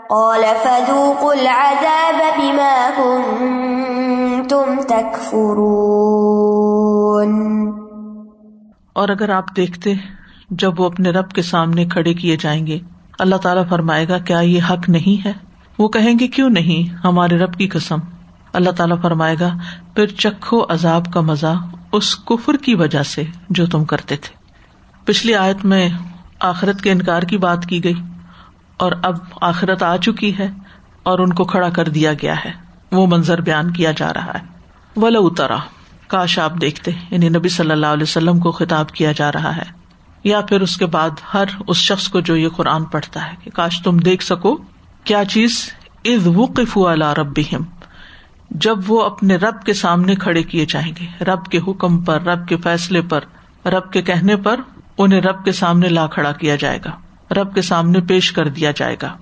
قال 0.09 0.43
فذوقوا 0.63 1.31
العذاب 1.31 2.15
بما 2.37 2.89
كنتم 2.97 4.81
تكفرون. 4.87 5.55
اور 8.93 9.09
اگر 9.09 9.29
آپ 9.29 9.55
دیکھتے 9.55 9.93
جب 10.49 10.79
وہ 10.79 10.85
اپنے 10.85 11.09
رب 11.09 11.29
کے 11.29 11.41
سامنے 11.41 11.85
کھڑے 11.85 12.13
کیے 12.13 12.37
جائیں 12.39 12.67
گے، 12.67 12.79
اللہ 13.19 13.35
تعالیٰ 13.35 13.63
فرمائے 13.69 14.07
گا، 14.07 14.17
کیا 14.17 14.39
یہ 14.39 14.61
حق 14.69 14.89
نہیں 14.89 15.27
ہے؟ 15.27 15.33
وہ 15.77 15.87
کہیں 15.87 16.19
گے، 16.19 16.27
کیوں 16.27 16.49
نہیں؟ 16.49 16.93
ہمارے 16.93 17.37
رب 17.37 17.53
کی 17.53 17.67
قسم۔ 17.67 17.97
اللہ 18.53 18.69
تعالیٰ 18.69 19.01
فرمائے 19.01 19.35
گا، 19.39 19.49
پھر 19.95 20.07
چکھو 20.07 20.65
عذاب 20.69 21.05
کا 21.13 21.21
مزہ 21.21 21.55
اس 21.91 22.15
کفر 22.15 22.57
کی 22.57 22.75
وجہ 22.75 23.03
سے 23.03 23.23
جو 23.49 23.65
تم 23.65 23.85
کرتے 23.85 24.15
تھے۔ 24.15 24.35
پچھلی 25.05 25.35
آیت 25.35 25.65
میں 25.65 25.89
آخرت 26.39 26.81
کے 26.81 26.91
انکار 26.91 27.21
کی 27.21 27.37
بات 27.37 27.65
کی 27.65 27.83
گئی۔ 27.83 27.93
اور 28.77 28.91
اب 29.03 29.15
آخرت 29.41 29.83
آ 29.83 29.97
چکی 29.97 30.37
ہے 30.37 30.47
اور 31.03 31.19
ان 31.19 31.33
کو 31.33 31.43
کھڑا 31.43 31.69
کر 31.69 31.89
دیا 31.89 32.13
گیا 32.13 32.35
ہے۔ 32.45 32.51
وہ 32.91 33.07
منظر 33.07 33.41
بیان 33.41 33.71
کیا 33.73 33.91
جا 33.91 34.13
رہا 34.13 34.31
ہے۔ 34.33 34.39
ولا 34.95 35.19
اترا 35.19 35.57
کاش 36.07 36.39
آپ 36.39 36.53
دیکھتے۔ 36.61 36.91
یعنی 37.11 37.29
نبی 37.29 37.49
صلی 37.49 37.71
اللہ 37.71 37.85
علیہ 37.85 38.03
وسلم 38.03 38.39
کو 38.39 38.51
خطاب 38.51 38.91
کیا 38.91 39.11
جا 39.11 39.31
رہا 39.31 39.55
ہے۔ 39.55 39.63
یا 40.23 40.41
پھر 40.41 40.61
اس 40.61 40.77
کے 40.77 40.85
بعد 40.85 41.09
ہر 41.33 41.43
اس 41.67 41.77
شخص 41.77 42.07
کو 42.07 42.19
جو 42.19 42.35
یہ 42.35 42.49
قرآن 42.49 42.83
پڑھتا 42.83 43.27
ہے 43.27 43.35
کہ 43.43 43.51
کاش 43.51 43.81
تم 43.81 43.97
دیکھ 43.97 44.23
سکو۔ 44.23 44.57
کیا 45.03 45.25
چیز؟ 45.25 45.73
از 46.05 46.27
وقف 46.27 46.77
رب 46.77 47.39
جب 48.49 48.77
وہ 48.87 49.01
اپنے 49.01 49.35
رب 49.35 49.63
کے 49.63 49.73
سامنے 49.73 50.15
کھڑے 50.15 50.43
کیے 50.43 50.65
جائیں 50.65 50.93
گے۔ 50.99 51.23
رب 51.23 51.45
کے 51.45 51.59
حکم 51.67 52.01
پر، 52.01 52.21
رب 52.21 52.47
کے 52.47 52.57
فیصلے 52.57 53.01
پر، 53.01 53.19
رب 53.65 53.91
کے 53.91 54.01
کہنے 54.01 54.35
پر، 54.35 54.59
انہیں 54.97 55.21
رب 55.21 55.45
کے 55.45 55.51
سامنے 55.51 55.89
لا 55.89 56.07
کھڑا 56.07 56.31
کیا 56.31 56.55
جائے 56.55 56.79
گا۔ 56.85 56.91
رب 57.31 57.55
کے 57.55 57.61
سامنے 57.61 58.01
پیش 58.01 58.31
کر 58.31 58.47
دیا 58.47 58.71
جائے 58.75 58.95
گا۔ 59.01 59.17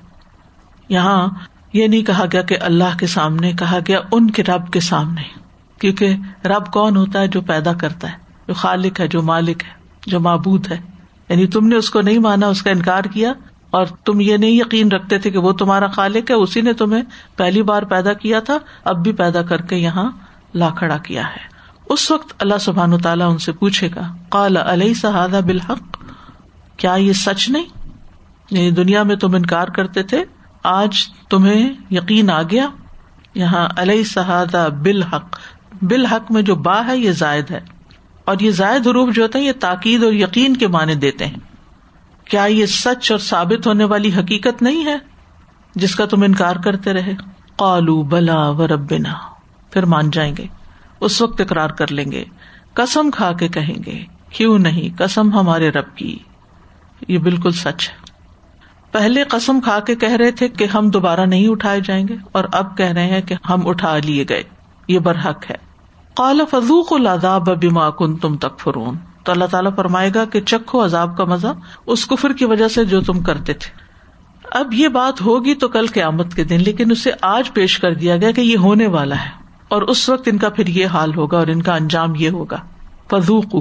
یہاں 0.89 1.27
یہ 1.73 1.87
نہیں 1.87 2.03
کہا 2.03 2.25
گیا 2.31 2.41
کہ 2.41 2.57
اللہ 2.61 2.97
کے 2.99 3.07
سامنے، 3.07 3.51
کہا 3.51 3.79
گیا 3.87 3.99
ان 4.11 4.31
کے 4.31 4.43
رب 4.43 4.73
کے 4.73 4.79
سامنے۔ 4.79 5.21
کیونکہ 5.79 6.15
رب 6.45 6.73
کون 6.73 6.97
ہوتا 6.97 7.19
ہے 7.19 7.27
جو 7.27 7.41
پیدا 7.41 7.73
کرتا 7.73 8.11
ہے، 8.11 8.17
جو 8.47 8.53
خالق 8.53 8.99
ہے، 8.99 9.07
جو 9.07 9.21
مالک 9.21 9.63
ہے، 9.63 9.73
جو 10.05 10.19
معبود 10.19 10.71
ہے۔ 10.71 10.77
یعنی 11.29 11.47
تم 11.47 11.67
نے 11.67 11.75
اس 11.75 11.89
کو 11.89 12.01
نہیں 12.01 12.19
مانا، 12.19 12.47
اس 12.47 12.63
کا 12.63 12.71
انکار 12.71 13.03
کیا۔ 13.03 13.33
اور 13.69 13.85
تم 13.85 14.19
یہ 14.19 14.37
نہیں 14.37 14.51
یقین 14.51 14.91
رکھتے 14.91 15.17
تھے 15.17 15.31
کہ 15.31 15.37
وہ 15.37 15.51
تمہارا 15.51 15.87
خالق 15.87 16.31
ہے، 16.31 16.35
اسی 16.35 16.61
نے 16.61 16.73
تمہیں 16.73 17.03
پہلی 17.35 17.61
بار 17.61 17.83
پیدا 17.83 18.13
کیا 18.13 18.39
تھا، 18.39 18.57
اب 18.83 19.03
بھی 19.03 19.11
پیدا 19.11 19.41
کر 19.41 19.61
کے 19.61 19.75
یہاں 19.75 20.11
لا 20.55 20.69
کھڑا 20.69 20.97
کیا 20.97 21.27
ہے۔ 21.27 21.53
اس 21.89 22.11
وقت 22.11 22.33
اللہ 22.39 22.57
سبحان 22.59 22.97
تعالیٰ 22.97 23.31
ان 23.31 23.37
سے 23.37 23.51
پوچھے 23.51 23.89
گا 23.95 24.15
کالا 24.29 24.73
علیہ 24.73 24.93
صحادہ 24.93 25.39
بالحق؟ 25.45 25.97
کیا 26.77 26.93
یہ 26.93 27.13
سچ 27.13 27.49
نہیں؟ 27.49 27.82
یعنی 28.51 28.71
دنیا 28.71 29.03
میں 29.03 29.15
تم 29.15 29.35
انکار 29.35 29.67
کرتے 29.67 30.03
تھے، 30.03 30.23
آج 30.63 31.07
تمہیں 31.29 31.73
یقین 31.91 32.29
آ 32.29 32.41
گیا۔ 32.41 32.67
یہاں 33.35 33.69
علیہ 33.77 34.03
صحادہ 34.03 34.69
بالحق۔ 34.83 35.39
بالحق 35.81 36.31
میں 36.31 36.41
جو 36.41 36.55
با 36.55 36.85
ہے، 36.87 36.97
یہ 36.97 37.11
زائد 37.11 37.51
ہے۔ 37.51 37.59
اور 38.25 38.35
یہ 38.41 38.51
زائد 38.51 38.87
حروف 38.87 39.13
جو 39.13 39.23
ہوتا 39.23 39.39
ہے 39.39 39.43
یہ 39.43 39.51
تاکید 39.59 40.03
اور 40.03 40.13
یقین 40.13 40.57
کے 40.57 40.67
معنی 40.67 40.95
دیتے 40.95 41.25
ہیں۔ 41.25 41.37
کیا 42.25 42.43
یہ 42.43 42.65
سچ 42.65 43.11
اور 43.11 43.19
ثابت 43.19 43.67
ہونے 43.67 43.83
والی 43.83 44.11
حقیقت 44.17 44.61
نہیں 44.61 44.85
ہے، 44.85 44.97
جس 45.75 45.95
کا 45.95 46.05
تم 46.05 46.23
انکار 46.23 46.55
کرتے 46.55 46.93
رہے؟ 46.93 47.13
قالو 47.55 48.03
بلا 48.03 48.49
و 48.49 48.67
ربنا 48.67 49.13
پھر 49.71 49.85
مان 49.85 50.09
جائیں 50.09 50.35
گے۔ 50.37 50.45
اس 50.99 51.21
وقت 51.21 51.41
اقرار 51.41 51.69
کر 51.69 51.91
لیں 51.91 52.11
گے۔ 52.11 52.23
کسم 52.73 53.11
کھا 53.11 53.31
کے 53.31 53.47
کہیں 53.47 53.83
گے، 53.85 54.05
کیوں 54.29 54.59
نہیں؟ 54.59 54.97
کسم 54.97 55.33
ہمارے 55.33 55.69
رب 55.69 55.95
کی۔ 55.95 56.19
یہ 57.07 57.17
بالکل 57.17 57.51
سچ 57.51 57.89
ہے۔ 57.89 58.02
پہلے 58.93 59.23
قسم 59.23 59.61
کھا 59.61 59.79
کے 59.79 59.95
کہہ 59.95 60.11
رہے 60.11 60.31
تھے 60.31 60.47
کہ 60.47 60.65
ہم 60.65 60.89
دوبارہ 60.89 61.21
نہیں 61.21 61.47
اٹھائے 61.47 61.81
جائیں 61.81 62.07
گے 62.07 62.15
اور 62.31 62.43
اب 62.51 62.77
کہہ 62.77 62.91
رہے 62.91 63.07
ہیں 63.07 63.21
کہ 63.21 63.35
ہم 63.49 63.67
اٹھا 63.67 63.97
لیے 63.97 64.25
گئے۔ 64.29 64.43
یہ 64.87 64.99
برحق 64.99 65.51
ہے۔ 65.51 65.55
قال 66.13 66.41
فضوق 66.51 66.93
العذاب 66.93 67.63
بما 67.63 67.89
کنتم 67.89 68.37
تکفرون۔ 68.37 68.97
تو 69.23 69.31
اللہ 69.31 69.45
تعالیٰ 69.45 69.75
فرمائے 69.75 70.11
گا 70.15 70.25
کہ 70.25 70.41
چکھو 70.41 70.85
عذاب 70.85 71.17
کا 71.17 71.23
مزہ 71.23 71.47
اس 71.85 72.05
کفر 72.05 72.33
کی 72.33 72.45
وجہ 72.45 72.67
سے 72.67 72.85
جو 72.85 73.01
تم 73.01 73.19
کرتے 73.19 73.53
تھے۔ 73.53 73.83
اب 74.51 74.73
یہ 74.73 74.87
بات 74.87 75.21
ہوگی 75.21 75.55
تو 75.55 75.67
کل 75.67 75.87
قیامت 75.87 76.33
کے 76.33 76.43
دن، 76.43 76.57
لیکن 76.59 76.91
اسے 76.91 77.11
آج 77.21 77.53
پیش 77.53 77.79
کر 77.79 77.93
دیا 77.93 78.17
گیا 78.17 78.31
کہ 78.31 78.41
یہ 78.41 78.57
ہونے 78.57 78.87
والا 78.87 79.15
ہے۔ 79.15 79.29
اور 79.67 79.81
اس 79.81 80.09
وقت 80.09 80.29
ان 80.31 80.37
کا 80.37 80.49
پھر 80.49 80.67
یہ 80.67 80.87
حال 80.87 81.15
ہوگا 81.15 81.37
اور 81.37 81.47
ان 81.47 81.61
کا 81.61 81.75
انجام 81.75 82.15
یہ 82.15 82.29
ہوگا۔ 82.29 82.57
فضوق 83.11 83.55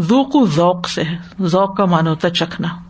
ذوق 0.00 0.48
ذوق 0.50 0.88
سے 0.88 1.02
ہے۔ 1.02 1.18
ذوق 1.42 1.76
کا 1.76 1.84
مان 1.84 2.06
ہوتا 2.06 2.28
ہے 2.28 2.32
چکھنا۔ 2.32 2.85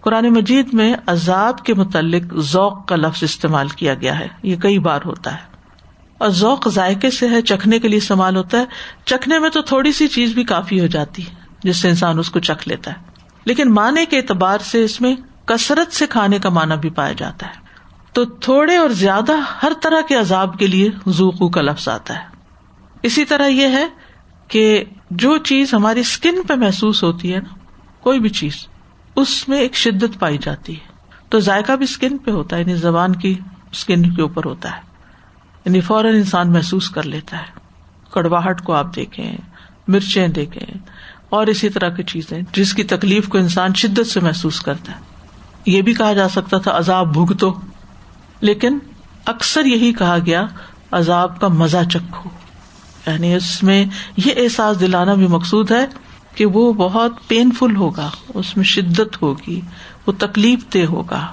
قرآن 0.00 0.28
مجید 0.28 0.74
میں 0.74 0.94
عذاب 1.06 1.64
کے 1.64 1.74
متعلق 1.74 2.34
ذوق 2.36 2.86
کا 2.86 2.96
لفظ 2.96 3.22
استعمال 3.22 3.68
کیا 3.68 3.94
گیا 3.94 4.18
ہے۔ 4.18 4.28
یہ 4.42 4.56
کئی 4.56 4.78
بار 4.78 5.00
ہوتا 5.04 5.32
ہے۔ 5.32 5.58
اور 6.18 6.28
ذوق 6.28 6.68
ذائقے 6.68 7.10
سے 7.10 7.28
ہے، 7.28 7.42
چکھنے 7.42 7.78
کے 7.78 7.88
لیے 7.88 7.98
استعمال 7.98 8.36
ہوتا 8.36 8.58
ہے۔ 8.58 8.64
چکھنے 9.04 9.38
میں 9.38 9.50
تو 9.50 9.62
تھوڑی 9.62 9.92
سی 9.92 10.08
چیز 10.08 10.34
بھی 10.34 10.44
کافی 10.44 10.80
ہو 10.80 10.86
جاتی 10.86 11.26
ہے، 11.26 11.34
جس 11.64 11.76
سے 11.76 11.88
انسان 11.88 12.18
اس 12.18 12.30
کو 12.30 12.40
چکھ 12.40 12.68
لیتا 12.68 12.90
ہے۔ 12.90 12.96
لیکن 13.44 13.74
معنی 13.74 14.04
کے 14.04 14.16
اعتبار 14.16 14.58
سے 14.58 14.84
اس 14.84 15.00
میں 15.00 15.16
کثرت 15.44 15.92
سے 15.92 16.06
کھانے 16.06 16.38
کا 16.38 16.48
معنی 16.48 16.74
بھی 16.80 16.90
پایا 16.90 17.12
جاتا 17.12 17.46
ہے۔ 17.46 17.52
تو 18.12 18.24
تھوڑے 18.24 18.76
اور 18.76 18.88
زیادہ 18.88 19.32
ہر 19.62 19.72
طرح 19.82 20.00
کے 20.08 20.14
عذاب 20.14 20.58
کے 20.58 20.66
لیے 20.66 20.90
زوکو 21.06 21.48
کا 21.48 21.60
لفظ 21.60 21.88
آتا 21.88 22.14
ہے۔ 22.14 22.24
اسی 23.02 23.24
طرح 23.24 23.46
یہ 23.46 23.66
ہے 23.66 23.86
کہ 24.48 24.84
جو 25.10 25.36
چیز 25.36 25.74
ہماری 25.74 26.00
اسکن 26.00 26.42
پہ 26.48 26.54
محسوس 26.54 27.02
ہوتی 27.02 27.34
ہے 27.34 27.40
نا، 27.40 27.54
کوئی 28.00 28.20
بھی 28.20 28.28
چیز 28.28 28.66
اس 29.20 29.48
میں 29.48 29.58
ایک 29.58 29.74
شدت 29.76 30.18
پائی 30.18 30.38
جاتی 30.38 30.74
ہے۔ 30.74 30.88
تو 31.28 31.40
ذائقہ 31.40 31.72
بھی 31.72 31.84
اسکن 31.84 32.18
پہ 32.18 32.30
ہوتا 32.30 32.56
ہے 32.56 32.60
یعنی 32.60 32.74
زبان 32.74 33.16
کی 33.16 33.38
اسکن 33.72 34.14
کے 34.14 34.22
اوپر 34.22 34.44
ہوتا 34.44 34.76
ہے۔ 34.76 34.80
یعنی 35.64 35.80
فوراً 35.80 36.14
انسان 36.14 36.52
محسوس 36.52 36.90
کر 36.90 37.02
لیتا 37.02 37.38
ہے۔ 37.38 37.60
کڑواہٹ 38.10 38.62
کو 38.64 38.72
آپ 38.72 38.96
دیکھیں، 38.96 39.36
مرچیں 39.88 40.28
دیکھیں، 40.28 40.78
اور 41.28 41.46
اسی 41.46 41.68
طرح 41.68 41.88
کی 41.88 42.02
چیزیں 42.02 42.40
جس 42.52 42.74
کی 42.74 42.84
تکلیف 42.84 43.28
کو 43.28 43.38
انسان 43.38 43.74
شدت 43.74 44.06
سے 44.06 44.20
محسوس 44.20 44.60
کرتا 44.60 44.92
ہے۔ 44.92 45.00
یہ 45.66 45.82
بھی 45.82 45.94
کہا 45.94 46.12
جا 46.12 46.28
سکتا 46.28 46.58
تھا، 46.58 46.78
عذاب 46.78 47.12
بھگتو۔ 47.12 47.54
لیکن 48.40 48.78
اکثر 49.26 49.64
یہی 49.64 49.92
کہا 49.92 50.16
گیا، 50.26 50.46
عذاب 50.90 51.40
کا 51.40 51.48
مزہ 51.48 51.88
چکھو۔ 51.90 52.30
یعنی 53.06 53.34
اس 53.34 53.62
میں 53.62 53.86
یہ 54.16 54.32
احساس 54.36 54.80
دلانا 54.80 55.14
بھی 55.14 55.26
مقصود 55.26 55.70
ہے۔ 55.70 55.86
کہ 56.38 56.46
وہ 56.46 56.72
بہت 56.72 57.12
پین 57.28 57.50
فل 57.58 57.76
ہوگا، 57.76 58.10
اس 58.34 58.56
میں 58.56 58.64
شدت 58.64 59.22
ہوگی، 59.22 59.60
وہ 60.06 60.12
تکلیف 60.18 60.74
دہ 60.74 60.84
ہوگا۔ 60.84 61.26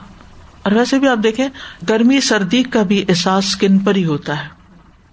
اور 0.63 0.71
ویسے 0.71 0.99
بھی 0.99 1.07
آپ 1.07 1.17
دیکھیں، 1.23 1.47
گرمی 1.89 2.21
سردی 2.21 2.63
کا 2.63 2.83
بھی 2.83 3.05
احساس 3.09 3.45
اسکن 3.45 3.79
پر 3.79 3.95
ہی 3.95 4.05
ہوتا 4.05 4.43
ہے۔ 4.43 4.47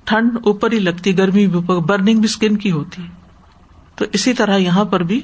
ٹھنڈ 0.05 0.31
اوپر 0.45 0.73
ہی 0.73 0.79
لگتی، 0.79 1.19
گرمی 1.19 1.47
بھی 1.47 1.61
برننگ 1.81 2.17
بھی 2.17 2.25
اسکن 2.25 2.57
کی 2.57 2.71
ہوتی۔ 2.71 3.03
ہے 3.03 3.09
تو 3.97 4.05
اسی 4.13 4.35
طرح 4.35 4.57
یہاں 4.57 4.85
پر 4.85 5.03
بھی 5.03 5.21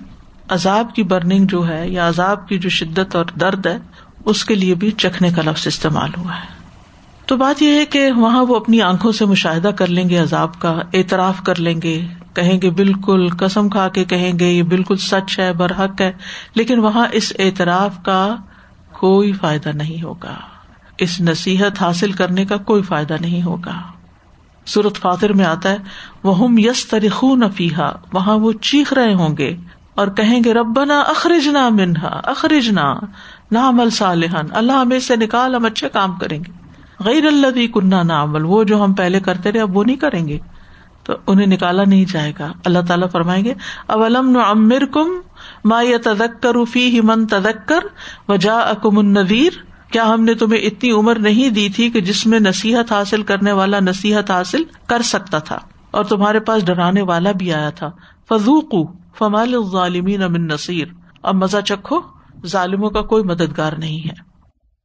عذاب 0.48 0.94
کی 0.94 1.02
برننگ 1.02 1.46
جو 1.46 1.68
ہے 1.68 1.88
یا 1.88 2.08
عذاب 2.08 2.48
کی 2.48 2.58
جو 2.58 2.68
شدت 2.68 3.16
اور 3.16 3.24
درد 3.24 3.66
ہے، 3.66 3.78
اس 4.24 4.44
کے 4.44 4.54
لیے 4.54 4.74
بھی 4.74 4.90
چکھنے 4.90 5.30
کا 5.36 5.42
لفظ 5.42 5.66
استعمال 5.66 6.10
ہوا 6.16 6.36
ہے۔ 6.36 6.58
تو 7.26 7.36
بات 7.36 7.62
یہ 7.62 7.72
ہے 7.72 7.84
کہ 7.84 8.12
وہاں 8.12 8.46
وہ 8.46 8.56
اپنی 8.56 8.82
آنکھوں 8.82 9.12
سے 9.12 9.24
مشاہدہ 9.24 9.68
کر 9.68 9.86
لیں 9.86 10.08
گے، 10.08 10.18
عذاب 10.18 10.60
کا 10.60 10.80
اعتراف 10.94 11.42
کر 11.42 11.58
لیں 11.58 11.82
گے۔ 11.82 12.06
کہیں 12.34 12.62
گے 12.62 12.70
بالکل 12.70 13.28
قسم 13.28 13.68
کھا 13.68 13.88
کے 13.88 14.04
کہیں 14.04 14.38
گے 14.38 14.46
یہ 14.46 14.62
بالکل 14.62 14.96
سچ 14.96 15.38
ہے، 15.38 15.52
برحق 15.52 16.00
ہے، 16.00 16.12
لیکن 16.54 16.78
وہاں 16.78 17.06
اس 17.12 17.32
اعتراف 17.38 18.02
کا 18.02 18.36
کوئی 18.92 19.32
فائدہ 19.32 19.68
نہیں 19.68 20.02
ہوگا۔ 20.02 20.34
اس 20.98 21.20
نصیحت 21.20 21.82
حاصل 21.82 22.12
کرنے 22.12 22.44
کا 22.44 22.56
کوئی 22.56 22.82
فائدہ 22.82 23.16
نہیں 23.20 23.42
ہوگا۔ 23.42 23.82
سورت 24.66 24.96
فاتر 24.96 25.32
میں 25.32 25.44
آتا 25.44 25.70
ہے 25.70 25.76
وہ 26.22 26.38
ہم 26.38 26.58
یس 26.58 26.86
تریخو 26.86 27.36
نفیحا 27.36 27.90
وہاں 28.12 28.38
وہ 28.38 28.52
چیخ 28.52 28.92
رہے 28.92 29.14
ہوں 29.14 29.36
گے 29.36 29.56
اور 29.94 30.08
کہیں 30.08 30.44
گے، 30.44 30.54
ربنا 30.54 31.00
اخرجنا 31.00 31.68
منہا 31.68 32.20
اخرجنا 32.24 32.94
نہ 33.50 33.58
عمل 33.58 33.90
صالحن 33.90 34.46
اللہ 34.50 34.72
ہمیں 34.72 34.98
سے 34.98 35.16
نکال، 35.16 35.54
ہم 35.54 35.64
اچھے 35.64 35.88
کام 35.88 36.12
کریں 36.12 36.38
گے۔ 36.38 36.52
غیر 37.00 37.26
اللہ 37.26 37.74
کنہ 37.74 38.02
نہ 38.04 38.12
عمل 38.12 38.44
وہ 38.44 38.64
جو 38.64 38.84
ہم 38.84 38.92
پہلے 38.92 39.20
کرتے 39.20 39.52
رہے، 39.52 39.60
اب 39.60 39.76
وہ 39.76 39.84
نہیں 39.84 39.96
کریں 39.96 40.28
گے۔ 40.28 40.38
تو 41.08 41.14
انہیں 41.26 41.46
نکالا 41.46 41.84
نہیں 41.84 42.04
جائے 42.12 42.32
گا۔ 42.38 42.52
اللہ 42.64 42.78
تعالیٰ 42.88 43.08
فرمائیں 43.12 43.44
گے 43.44 43.54
اب 43.88 44.02
علم 44.02 44.28
نمر 44.30 44.84
کم 44.84 45.08
ما 45.64 45.80
یا 45.82 45.98
تدک 46.04 46.42
کر 46.42 46.64
فی 46.64 47.00
من 47.00 47.26
تدک 47.26 47.68
کر 47.68 47.82
وجا 48.28 48.58
اکم 48.58 48.98
النویر 48.98 49.52
کیا 49.92 50.04
ہم 50.08 50.24
نے 50.24 50.34
تمہیں 50.34 50.60
اتنی 50.60 50.90
عمر 50.90 51.18
نہیں 51.18 51.48
دی 51.50 51.68
تھی 51.68 51.90
کہ 51.90 52.00
جس 52.00 52.26
میں 52.26 52.40
نصیحت 52.40 52.92
حاصل 52.92 53.22
کرنے 53.22 53.52
والا 53.52 53.80
نصیحت 53.80 54.30
حاصل 54.30 54.62
کر 54.86 55.02
سکتا 55.02 55.38
تھا، 55.38 55.58
اور 55.90 56.04
تمہارے 56.04 56.40
پاس 56.40 56.66
ڈرانے 56.66 57.02
والا 57.02 57.32
بھی 57.32 57.52
آیا 57.54 57.70
تھا۔ 57.70 57.90
فضوق 58.28 58.74
فمال 59.18 59.54
ظالمین 59.72 60.22
امن 60.22 60.46
نصیر۔ 60.46 60.86
اب 61.22 61.34
مزہ 61.34 61.60
چکھو، 61.60 62.00
ظالموں 62.46 62.90
کا 62.90 63.02
کوئی 63.02 63.22
مددگار 63.24 63.72
نہیں 63.78 64.00
ہے۔ 64.08 64.16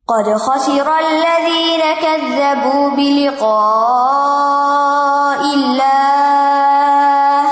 قد 0.08 0.30
خسر 0.39 0.88
الذين 0.88 1.82
كذبوا 2.01 2.88
بلقاء 2.96 3.53
الله 5.44 7.44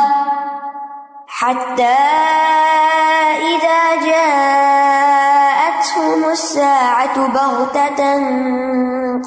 حتى 1.28 1.98
إذا 3.52 3.96
جاءتهم 4.06 5.42
الساعة 6.32 7.28
بغتة 7.28 8.02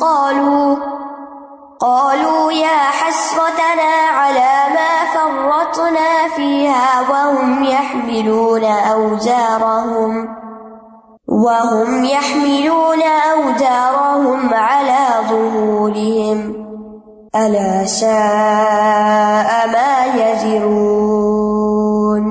قالوا 0.01 0.77
قالوا 1.81 2.53
يا 2.53 2.79
حسرتنا 2.91 3.93
على 4.17 4.55
ما 4.75 5.05
فرطنا 5.15 6.29
فيها 6.37 7.01
وهم 7.11 7.65
يحملون 7.65 8.65
أوزارهم 8.65 10.29
وهم 11.29 12.05
يحملون 12.05 13.03
أوزارهم 13.03 14.55
على 14.55 15.07
ظهورهم 15.29 16.64
ألا 17.35 17.87
ساء 17.87 19.67
ما 19.67 20.19
يزرون 20.19 22.25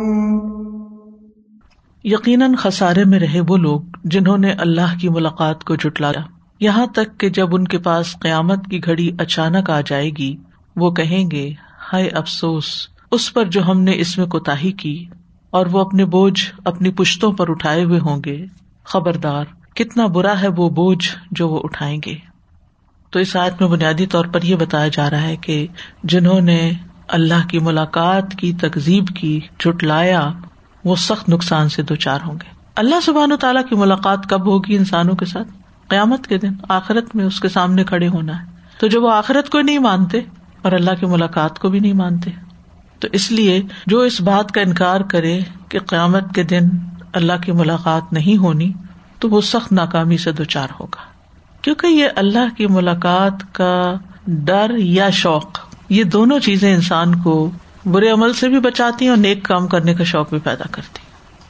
یقیناً 2.04 2.56
خسارے 2.56 3.04
میں 3.04 3.20
رہے 3.20 3.40
وہ 3.48 3.58
لوگ 3.58 3.82
جنہوں 4.04 4.38
نے 4.38 4.52
اللہ 4.52 4.82
کی 5.02 5.10
ملاقات 5.10 5.64
کو 5.64 5.76
جٹلایا 5.76 6.22
یہاں 6.60 6.86
تک 6.86 7.20
کہ 7.20 7.30
جب 7.30 7.56
ان 7.56 7.66
کے 7.66 7.78
پاس 7.78 8.16
قیامت 8.20 8.60
کی 8.72 8.86
گھڑی 8.86 9.12
اچانک 9.20 9.70
آ 9.70 9.82
جائے 9.82 10.10
گی، 10.10 10.38
وہ 10.76 10.92
کہیں 10.92 11.32
گے، 11.32 11.54
ہائے 11.94 12.08
افسوس، 12.08 12.88
اس 13.12 13.34
پر 13.34 13.46
جو 13.46 13.64
ہم 13.64 13.82
نے 13.82 13.94
اس 13.96 14.18
میں 14.18 14.26
کوتا 14.26 14.56
کی، 14.78 15.06
اور 15.50 15.66
وہ 15.66 15.80
اپنے 15.80 16.06
بوجھ 16.06 16.42
اپنی 16.66 16.92
پشتوں 16.92 17.32
پر 17.32 17.50
اٹھائے 17.50 17.84
ہوئے 17.84 18.00
ہوں 18.00 18.22
گے۔ 18.26 18.46
خبردار، 18.84 19.46
کتنا 19.76 20.08
برا 20.08 20.42
ہے 20.42 20.48
وہ 20.48 20.70
بوجھ 20.70 21.10
جو 21.32 21.50
وہ 21.50 21.62
اٹھائیں 21.64 22.02
گے۔ 22.06 22.33
تو 23.14 23.20
اس 23.20 23.36
آیت 23.36 23.62
میں 23.62 23.70
بنیادی 23.70 24.06
طور 24.06 24.26
پر 24.26 24.42
یہ 24.44 24.56
بتایا 24.56 24.88
جا 24.88 25.10
رہا 25.10 25.22
ہے 25.22 25.36
کہ 25.36 25.68
جنہوں 26.04 26.42
نے 26.42 26.72
اللہ 27.08 27.48
کی 27.48 27.60
ملاقات 27.60 28.36
کی 28.38 28.54
تقزیب 28.54 29.08
کی 29.08 29.40
جٹلایا 29.60 30.30
وہ 30.84 30.96
سخت 30.96 31.30
نقصان 31.30 31.70
سے 31.70 31.82
دو 31.82 31.96
چار 31.96 32.20
ہوں 32.26 32.34
گے۔ 32.34 32.56
اللہ 32.76 32.96
سبحان 33.04 33.32
و 33.32 33.38
تعالیٰ 33.38 33.62
کی 33.70 33.76
ملاقات 33.76 34.30
کب 34.30 34.46
ہوگی 34.46 34.76
انسانوں 34.76 35.16
کے 35.16 35.26
ساتھ؟ 35.26 35.48
قیامت 35.88 36.28
کے 36.28 36.38
دن۔ 36.38 36.54
آخرت 36.70 37.16
میں 37.16 37.26
اس 37.26 37.40
کے 37.40 37.50
سامنے 37.50 37.84
کھڑے 37.84 38.08
ہونا 38.08 38.42
ہے۔ 38.42 38.46
تو 38.80 38.88
جب 38.88 39.04
وہ 39.04 39.12
آخرت 39.12 39.50
کو 39.50 39.62
نہیں 39.62 39.80
مانتے 39.80 40.20
اور 40.62 40.72
اللہ 40.72 40.92
کی 41.00 41.06
ملاقات 41.06 41.60
کو 41.60 41.70
بھی 41.70 41.80
نہیں 41.80 41.94
مانتے، 41.94 42.32
تو 43.00 43.08
اس 43.12 43.32
لیے 43.32 43.62
جو 43.88 44.00
اس 44.00 44.22
بات 44.22 44.52
کا 44.52 44.62
انکار 44.62 45.02
کرے 45.02 45.40
کہ 45.70 45.80
قیامت 45.80 46.24
کے 46.36 46.44
دن 46.44 46.70
اللہ 47.14 47.44
کی 47.46 47.52
ملاقات 47.52 48.14
نہیں 48.14 48.38
ہونی، 48.38 48.72
تو 49.20 49.30
وہ 49.30 49.42
سخت 49.42 49.72
ناکامی 49.72 50.18
سے 50.18 50.32
دو 50.32 50.44
چار 50.44 50.68
ہوگا۔ 50.80 51.13
کیونکہ 51.64 51.88
یہ 51.88 52.08
اللہ 52.16 52.56
کی 52.58 52.68
ملاقات 52.68 53.54
کا 53.54 53.94
ڈر 54.28 54.72
یا 54.78 55.10
شوق، 55.10 55.60
یہ 55.90 56.04
دونوں 56.04 56.40
چیزیں 56.40 56.74
انسان 56.76 57.16
کو 57.16 57.52
برے 57.86 58.10
عمل 58.10 58.34
سے 58.34 58.50
بھی 58.50 58.60
بچاتی 58.60 59.06
ہیں 59.06 59.10
اور 59.10 59.18
نیک 59.18 59.44
کام 59.44 59.68
کرنے 59.68 59.94
کا 59.94 60.04
شوق 60.04 60.30
بھی 60.30 60.40
پیدا 60.40 60.64
کرتی 60.72 61.00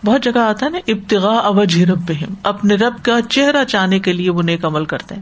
بہت 0.05 0.23
جگہ 0.23 0.39
آتا 0.39 0.65
ہے 0.65 0.71
نا 0.71 0.77
ابتغا 0.87 1.33
اوج 1.37 1.83
رب 1.83 2.11
اپنے 2.43 2.75
رب 2.75 2.93
کا 3.05 3.21
چہرہ 3.29 3.63
چاہنے 3.63 3.99
کے 3.99 4.13
لیے 4.13 4.29
وہ 4.29 4.41
نیک 4.41 4.65
عمل 4.65 4.85
کرتے 4.85 5.15
ہیں۔ 5.15 5.21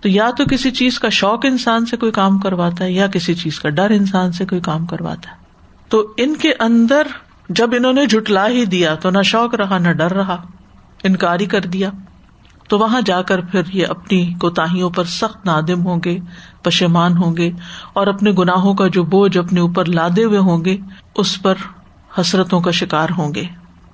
تو 0.00 0.08
یا 0.08 0.30
تو 0.30 0.44
کسی 0.44 0.70
چیز 0.70 0.98
کا 0.98 1.08
شوق 1.08 1.46
انسان 1.46 1.86
سے 1.86 1.96
کوئی 1.96 2.12
کام 2.12 2.38
کرواتا 2.38 2.84
ہے، 2.84 2.92
یا 2.92 3.06
کسی 3.06 3.34
چیز 3.34 3.60
کا 3.60 3.68
ڈر 3.68 3.90
انسان 3.90 4.32
سے 4.32 4.46
کوئی 4.46 4.60
کام 4.60 4.86
کرواتا 4.86 5.30
ہے۔ 5.30 5.36
تو 5.88 6.14
ان 6.16 6.34
کے 6.36 6.52
اندر 6.60 7.06
جب 7.48 7.70
انہوں 7.76 7.92
نے 7.92 8.06
جٹلا 8.06 8.48
ہی 8.48 8.64
دیا 8.64 8.94
تو 8.94 9.10
نہ 9.10 9.22
شوق 9.22 9.54
رہا، 9.54 9.78
نہ 9.78 9.92
ڈر 9.92 10.12
رہا، 10.12 10.42
انکاری 11.04 11.46
کر 11.46 11.60
دیا۔ 11.60 11.90
تو 12.68 12.78
وہاں 12.78 13.00
جا 13.00 13.22
کر 13.22 13.40
پھر 13.40 13.62
یہ 13.72 13.86
اپنی 13.86 14.34
کوتاہیوں 14.34 14.90
پر 14.90 15.04
سخت 15.04 15.46
نادم 15.46 15.86
ہوں 15.86 16.00
گے 16.04 16.18
پشمان 16.62 17.16
ہوں 17.16 17.36
گے 17.36 17.50
اور 17.92 18.06
اپنے 18.06 18.32
گناہوں 18.38 18.74
کا 18.74 18.86
جو 18.86 19.04
بوجھ 19.04 19.38
اپنے 19.38 19.60
اوپر 19.60 19.84
لادے 19.84 20.24
ہوئے 20.24 20.38
ہوں 20.38 20.64
گے، 20.64 20.76
اس 21.14 21.42
پر 21.42 21.54
حسرتوں 22.20 22.60
کا 22.60 22.70
شکار 22.70 23.08
ہوں 23.18 23.34
گے۔ 23.34 23.42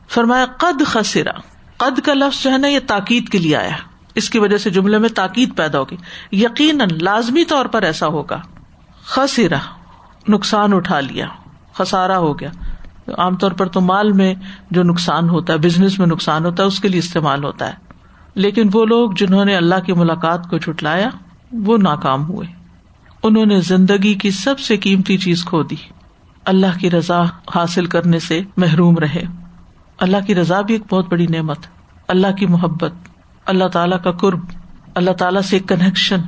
فرمایا، 0.08 0.46
قد 0.46 0.86
خسرا۔ 0.86 1.40
قد 1.76 2.00
کا 2.00 2.14
لفظ 2.14 2.42
جو 2.42 2.52
ہے 2.52 2.58
نا، 2.58 2.68
یہ 2.68 2.78
تاکید 2.86 3.28
کے 3.28 3.38
لیے 3.38 3.56
آیا۔ 3.56 3.76
اس 4.14 4.30
کی 4.30 4.38
وجہ 4.38 4.56
سے 4.56 4.70
جملے 4.70 4.98
میں 4.98 5.08
تاکید 5.08 5.56
پیدا 5.56 5.78
ہوگی۔ 5.78 5.96
یقیناً 6.32 6.88
لازمی 7.00 7.44
طور 7.44 7.66
پر 7.66 7.82
ایسا 7.82 8.06
ہوگا۔ 8.06 8.40
خسرا، 9.02 9.58
نقصان 10.28 10.72
اٹھا 10.72 11.00
لیا۔ 11.00 11.26
خسارا 11.72 12.18
ہو 12.18 12.40
گیا۔ 12.40 12.50
عام 13.18 13.36
طور 13.36 13.50
پر 13.50 13.68
تو 13.68 13.80
مال 13.80 14.12
میں 14.12 14.34
جو 14.70 14.82
نقصان 14.82 15.28
ہوتا 15.28 15.52
ہے، 15.52 15.58
بزنس 15.58 15.98
میں 15.98 16.06
نقصان 16.06 16.44
ہوتا 16.44 16.62
ہے، 16.62 16.68
اس 16.68 16.80
کے 16.80 16.88
لیے 16.88 16.98
استعمال 16.98 17.44
ہوتا 17.44 17.68
ہے۔ 17.68 17.89
لیکن 18.34 18.68
وہ 18.72 18.84
لوگ 18.84 19.10
جنہوں 19.16 19.44
نے 19.44 19.56
اللہ 19.56 19.80
کی 19.86 19.92
ملاقات 19.92 20.50
کو 20.50 20.58
چٹلایا 20.58 21.08
وہ 21.52 21.78
ناکام 21.78 22.28
ہوئے۔ 22.28 22.46
انہوں 23.22 23.46
نے 23.46 23.60
زندگی 23.60 24.14
کی 24.14 24.30
سب 24.30 24.58
سے 24.58 24.76
قیمتی 24.76 25.16
چیز 25.16 25.44
کھو 25.44 25.62
دی۔ 25.62 25.76
اللہ 26.44 26.78
کی 26.80 26.90
رضا 26.90 27.22
حاصل 27.54 27.86
کرنے 27.86 28.18
سے 28.18 28.40
محروم 28.56 28.96
رہے۔ 28.96 29.22
اللہ 29.98 30.16
کی 30.26 30.34
رضا 30.34 30.60
بھی 30.60 30.74
ایک 30.74 30.82
بہت 30.90 31.08
بڑی 31.08 31.26
نعمت۔ 31.26 31.58
اللہ 32.08 32.32
کی 32.32 32.46
محبت، 32.46 32.92
اللہ 33.46 33.68
تعالیٰ 33.68 34.02
کا 34.02 34.12
قرب، 34.12 34.40
اللہ 34.94 35.10
تعالیٰ 35.10 35.42
سے 35.42 35.56
ایک 35.56 35.68
کنیکشن 35.68 36.20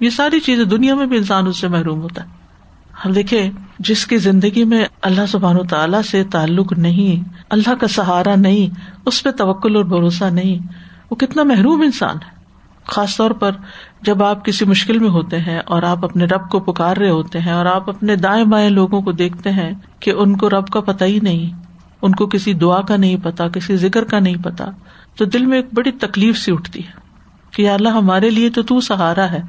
یہ 0.00 0.10
ساری 0.10 0.40
چیزیں 0.40 0.64
دنیا 0.64 0.94
میں 0.94 1.06
بھی 1.06 1.16
انسان 1.16 1.46
اس 1.46 1.56
سے 1.60 1.68
محروم 1.68 2.00
ہوتا 2.00 2.22
ہے۔ 2.22 2.28
ہم 3.04 3.12
دیکھے 3.12 3.50
جس 3.78 4.06
کی 4.06 4.16
زندگی 4.16 4.64
میں 4.64 4.84
اللہ 5.02 5.26
سبحان 5.28 5.56
و 5.56 5.62
تعالیٰ 5.62 6.02
سے 6.02 6.24
تعلق 6.24 6.72
نہیں، 6.72 7.34
اللہ 7.50 7.74
کا 7.74 7.88
سہارا 7.88 8.34
نہیں، 8.34 8.74
اس 9.06 9.22
پہ 9.22 9.30
توکل 9.30 9.76
اور 9.76 9.84
بھروسہ 9.84 10.24
نہیں 10.24 10.58
وہ 11.10 11.16
کتنا 11.16 11.42
محروم 11.42 11.80
انسان 11.80 12.16
ہے۔ 12.16 12.40
خاص 12.86 13.16
طور 13.16 13.30
پر 13.30 13.50
جب 14.02 14.22
آپ 14.22 14.44
کسی 14.44 14.64
مشکل 14.64 14.98
میں 14.98 15.10
ہوتے 15.10 15.38
ہیں 15.38 15.60
اور 15.66 15.82
آپ 15.82 16.04
اپنے 16.04 16.24
رب 16.24 16.50
کو 16.50 16.60
پکار 16.60 16.96
رہے 16.96 17.10
ہوتے 17.10 17.38
ہیں 17.40 17.52
اور 17.52 17.66
آپ 17.66 17.88
اپنے 17.88 18.16
دائیں 18.16 18.44
بائیں 18.44 18.70
لوگوں 18.70 19.02
کو 19.02 19.12
دیکھتے 19.12 19.50
ہیں 19.50 19.72
کہ 20.00 20.10
ان 20.10 20.36
کو 20.36 20.50
رب 20.50 20.68
کا 20.68 20.80
پتا 20.80 21.04
ہی 21.04 21.18
نہیں، 21.22 21.60
ان 22.02 22.12
کو 22.12 22.26
کسی 22.26 22.54
دعا 22.54 22.80
کا 22.80 22.96
نہیں 22.96 23.16
پتا 23.22 23.48
کسی 23.48 23.76
ذکر 23.76 24.04
کا 24.04 24.18
نہیں 24.18 24.36
پتا 24.44 24.64
تو 25.16 25.24
دل 25.24 25.46
میں 25.46 25.56
ایک 25.56 25.66
بڑی 25.72 25.90
تکلیف 25.90 26.38
سی 26.38 26.52
اٹھتی 26.52 26.86
ہے 26.86 26.92
کہ 27.50 27.70
اللہ 27.70 27.88
ہمارے 27.88 28.30
لیے 28.30 28.50
تو 28.50 28.62
تو 28.62 28.80
سہارا 28.80 29.30
ہے۔ 29.30 29.40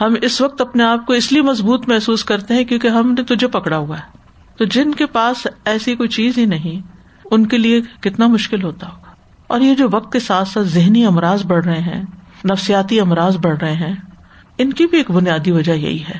ہم 0.00 0.14
اس 0.22 0.40
وقت 0.40 0.60
اپنے 0.60 0.82
آپ 0.82 1.06
کو 1.06 1.12
اس 1.12 1.32
لیے 1.32 1.42
مضبوط 1.42 1.88
محسوس 1.88 2.24
کرتے 2.24 2.54
ہیں 2.54 2.64
کیونکہ 2.64 2.88
ہم 2.88 3.14
نے 3.18 3.22
تجھے 3.22 3.46
پکڑا 3.46 3.76
ہوا 3.76 3.98
ہے۔ 3.98 4.18
تو 4.56 4.64
جن 4.64 4.94
کے 4.94 5.06
پاس 5.06 5.46
ایسی 5.64 5.96
کوئی 5.96 6.08
چیز 6.08 6.38
ہی 6.38 6.44
نہیں، 6.44 6.86
ان 7.30 7.46
کے 7.46 7.58
لیے 7.58 7.80
کتنا 8.00 8.26
مشکل 8.26 8.62
ہوتا 8.62 8.86
ہوگا 8.86 9.03
اور 9.46 9.60
یہ 9.60 9.74
جو 9.74 9.88
وقت 9.92 10.12
کے 10.12 10.20
ساتھ 10.20 10.48
ساتھ 10.48 10.66
ذہنی 10.66 11.04
امراض 11.04 11.44
بڑھ 11.44 11.64
رہے 11.64 11.80
ہیں، 11.80 12.02
نفسیاتی 12.44 13.00
امراض 13.00 13.36
بڑھ 13.36 13.58
رہے 13.58 13.72
ہیں، 13.72 13.94
ان 14.58 14.72
کی 14.72 14.86
بھی 14.86 14.98
ایک 14.98 15.10
بنیادی 15.10 15.50
وجہ 15.50 15.72
یہی 15.72 16.02
ہے 16.02 16.18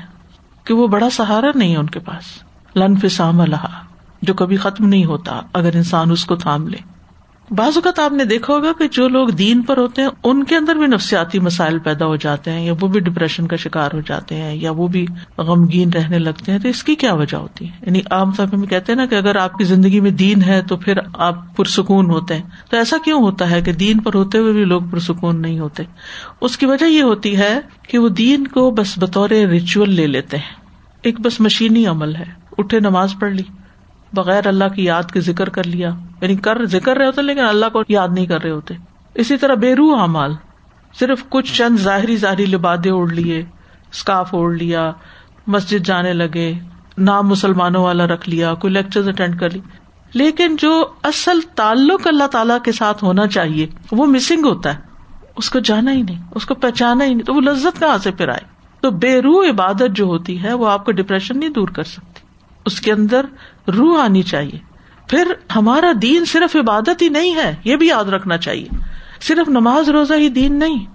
کہ 0.64 0.74
وہ 0.74 0.86
بڑا 0.86 1.10
سہارا 1.10 1.46
نہیں 1.54 1.72
ہے 1.72 1.76
ان 1.76 1.90
کے 1.90 2.00
پاس۔ 2.00 2.24
لنفسام 2.76 3.40
اللہ 3.40 3.66
جو 4.22 4.34
کبھی 4.34 4.56
ختم 4.56 4.86
نہیں 4.86 5.04
ہوتا 5.04 5.40
اگر 5.52 5.76
انسان 5.76 6.10
اس 6.10 6.24
کو 6.24 6.36
تھام 6.36 6.68
لے۔ 6.68 6.93
بعض 7.50 7.72
اوقات 7.74 7.98
آپ 7.98 8.12
نے 8.12 8.24
دیکھا 8.24 8.54
ہوگا 8.54 8.72
کہ 8.78 8.88
جو 8.88 9.08
لوگ 9.08 9.28
دین 9.28 9.62
پر 9.62 9.76
ہوتے 9.76 10.02
ہیں، 10.02 10.08
ان 10.24 10.44
کے 10.44 10.56
اندر 10.56 10.74
بھی 10.74 10.86
نفسیاتی 10.86 11.38
مسائل 11.38 11.78
پیدا 11.78 12.06
ہو 12.06 12.16
جاتے 12.16 12.52
ہیں، 12.52 12.66
یا 12.66 12.72
وہ 12.80 12.88
بھی 12.88 13.00
ڈپریشن 13.00 13.46
کا 13.46 13.56
شکار 13.56 13.90
ہو 13.94 14.00
جاتے 14.00 14.34
ہیں، 14.34 14.56
یا 14.56 14.70
وہ 14.70 14.88
بھی 14.88 15.06
غمگین 15.38 15.90
رہنے 15.92 16.18
لگتے 16.18 16.52
ہیں، 16.52 16.58
تو 16.58 16.68
اس 16.68 16.84
کی 16.84 16.94
کیا 16.94 17.14
وجہ 17.14 17.36
ہوتی 17.36 17.70
ہے؟ 17.70 17.76
یعنی 17.86 18.00
عام 18.10 18.32
طور 18.32 18.46
پہ 18.46 18.56
کہتے 18.56 18.92
ہیں 18.92 18.96
نا 18.96 19.06
کہ 19.06 19.14
اگر 19.14 19.36
آپ 19.36 19.58
کی 19.58 19.64
زندگی 19.64 20.00
میں 20.00 20.10
دین 20.10 20.42
ہے 20.42 20.62
تو 20.62 20.76
پھر 20.76 20.94
آپ 21.14 21.56
پرسکون 21.56 22.10
ہوتے 22.10 22.34
ہیں۔ 22.34 22.42
تو 22.70 22.76
ایسا 22.76 22.96
کیوں 23.04 23.22
ہوتا 23.22 23.50
ہے 23.50 23.62
کہ 23.62 23.72
دین 23.72 23.98
پر 23.98 24.14
ہوتے 24.14 24.38
ہوئے 24.38 24.52
بھی 24.52 24.64
لوگ 24.64 24.82
پرسکون 24.90 25.42
نہیں 25.42 25.58
ہوتے؟ 25.58 25.82
اس 26.40 26.58
کی 26.58 26.66
وجہ 26.66 26.84
یہ 26.84 27.02
ہوتی 27.02 27.36
ہے 27.36 27.60
کہ 27.88 27.98
وہ 27.98 28.08
دین 28.08 28.46
کو 28.46 28.70
بس 28.70 28.94
بطور 28.96 29.30
ریچول 29.30 29.90
لے 29.90 30.06
لیتے 30.06 30.36
ہیں۔ 30.36 30.54
ایک 31.02 31.20
بس 31.20 31.40
مشینی 31.40 31.86
عمل 31.86 32.16
ہے۔ 32.16 32.24
اٹھے 32.58 32.80
نماز 32.80 33.14
پڑھ 33.20 33.32
لی۔ 33.32 33.42
بغیر 34.14 34.46
اللہ 34.46 34.64
کی 34.74 34.84
یاد 34.84 35.02
کے 35.12 35.20
ذکر 35.20 35.48
کر 35.48 35.64
لیا۔ 35.64 35.90
یعنی 36.20 36.36
کر 36.36 36.64
ذکر 36.64 36.96
رہے 36.96 37.06
ہوتے 37.06 37.22
لیکن 37.22 37.40
اللہ 37.40 37.66
کو 37.72 37.82
یاد 37.88 38.08
نہیں 38.12 38.26
کر 38.26 38.42
رہے 38.42 38.50
ہوتے۔ 38.50 38.74
اسی 39.14 39.36
طرح 39.36 39.54
بے 39.54 39.74
روح 39.74 40.02
امال 40.02 40.34
صرف 40.98 41.24
کچھ 41.28 41.54
چند 41.54 41.76
ظاہری 41.76 42.16
ظاہری 42.16 42.46
لبادے 42.46 42.90
اوڑھ 42.90 43.12
لیے 43.12 43.44
اسکاف 43.92 44.34
اوڑھ 44.34 44.54
لیا، 44.54 44.92
مسجد 45.46 45.86
جانے 45.86 46.12
لگے، 46.12 46.52
نام 46.98 47.28
مسلمانوں 47.28 47.84
والا 47.84 48.06
رکھ 48.06 48.28
لیا، 48.28 48.54
کوئی 48.54 48.72
لیکچر 48.72 49.08
اٹینڈ 49.08 49.40
کر 49.40 49.50
لی۔ 49.50 49.60
لیکن 50.14 50.56
جو 50.56 50.86
اصل 51.02 51.40
تعلق 51.54 52.06
اللہ 52.06 52.26
تعالی 52.26 52.54
کے 52.64 52.72
ساتھ 52.72 53.04
ہونا 53.04 53.26
چاہیے، 53.26 53.66
وہ 53.92 54.06
مسنگ 54.06 54.44
ہوتا 54.44 54.74
ہے۔ 54.74 54.80
اس 55.36 55.50
کو 55.50 55.58
جانا 55.58 55.92
ہی 55.92 56.02
نہیں، 56.02 56.22
اس 56.34 56.46
کو 56.46 56.54
پہچانا 56.54 57.04
ہی 57.04 57.14
نہیں، 57.14 57.26
تو 57.26 57.34
وہ 57.34 57.40
لذت 57.40 57.80
کہاں 57.80 57.98
سے 57.98 58.10
پھر 58.10 58.28
آئے؟ 58.28 58.54
تو 58.80 58.90
بے 58.90 59.22
روح 59.22 59.50
عبادت 59.50 59.90
جو 59.90 60.04
ہوتی 60.04 60.42
ہے، 60.42 60.52
وہ 60.52 60.70
آپ 60.70 60.84
کو 60.84 60.92
ڈپریشن 60.92 61.38
نہیں 61.38 61.50
دور 61.50 61.68
کر 61.68 61.82
سکتی۔ 61.82 62.20
اس 62.66 62.80
کے 62.80 62.92
اندر 62.92 63.26
روح 63.68 64.02
آنی 64.02 64.22
چاہیے۔ 64.22 64.58
پھر 65.08 65.32
ہمارا 65.56 65.92
دین 66.02 66.24
صرف 66.24 66.56
عبادت 66.56 67.02
ہی 67.02 67.08
نہیں 67.08 67.34
ہے، 67.34 67.54
یہ 67.64 67.76
بھی 67.76 67.86
یاد 67.86 68.04
رکھنا 68.04 68.38
چاہیے۔ 68.38 68.68
صرف 69.20 69.48
نماز 69.48 69.88
روزہ 69.88 70.14
ہی 70.14 70.28
دین 70.28 70.58
نہیں۔ 70.58 70.86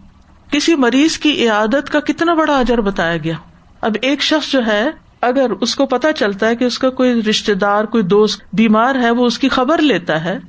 کسی 0.51 0.75
مریض 0.75 1.17
کی 1.17 1.43
عیادت 1.43 1.89
کا 1.89 1.99
کتنا 1.99 2.33
بڑا 2.33 2.59
اجر 2.59 2.81
بتایا 2.81 3.17
گیا۔ 3.17 3.33
اب 3.81 3.91
ایک 4.01 4.21
شخص 4.21 4.51
جو 4.51 4.65
ہے، 4.67 4.89
اگر 5.21 5.51
اس 5.61 5.75
کو 5.75 5.85
پتا 5.85 6.13
چلتا 6.13 6.47
ہے 6.47 6.55
کہ 6.55 6.65
اس 6.65 6.79
کا 6.79 6.89
کوئی 6.89 7.23
رشتے 7.23 7.53
دار، 7.53 7.83
کوئی 7.83 8.03
دوست 8.03 8.41
بیمار 8.53 8.95
ہے، 8.95 9.11
وہ 9.11 9.25
اس 9.25 9.39
کی 9.39 9.49
خبر 9.49 9.77
لیتا 9.77 10.23
ہے، 10.23 10.39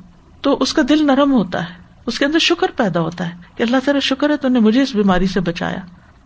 تو 0.40 0.56
اس 0.60 0.72
کا 0.72 0.82
دل 0.88 1.06
نرم 1.06 1.32
ہوتا 1.32 1.70
ہے۔ 1.70 1.74
اس 2.06 2.18
کے 2.18 2.24
اندر 2.24 2.38
شکر 2.38 2.66
پیدا 2.76 3.00
ہوتا 3.00 3.26
ہے 3.26 3.34
کہ 3.56 3.62
اللہ 3.62 3.76
تعالیٰ 3.84 4.00
شکر 4.00 4.30
ہے، 4.30 4.36
تو 4.36 4.48
نے 4.48 4.58
مجھے 4.58 4.82
اس 4.82 4.94
بیماری 4.94 5.26
سے 5.26 5.40
بچایا۔ 5.40 5.78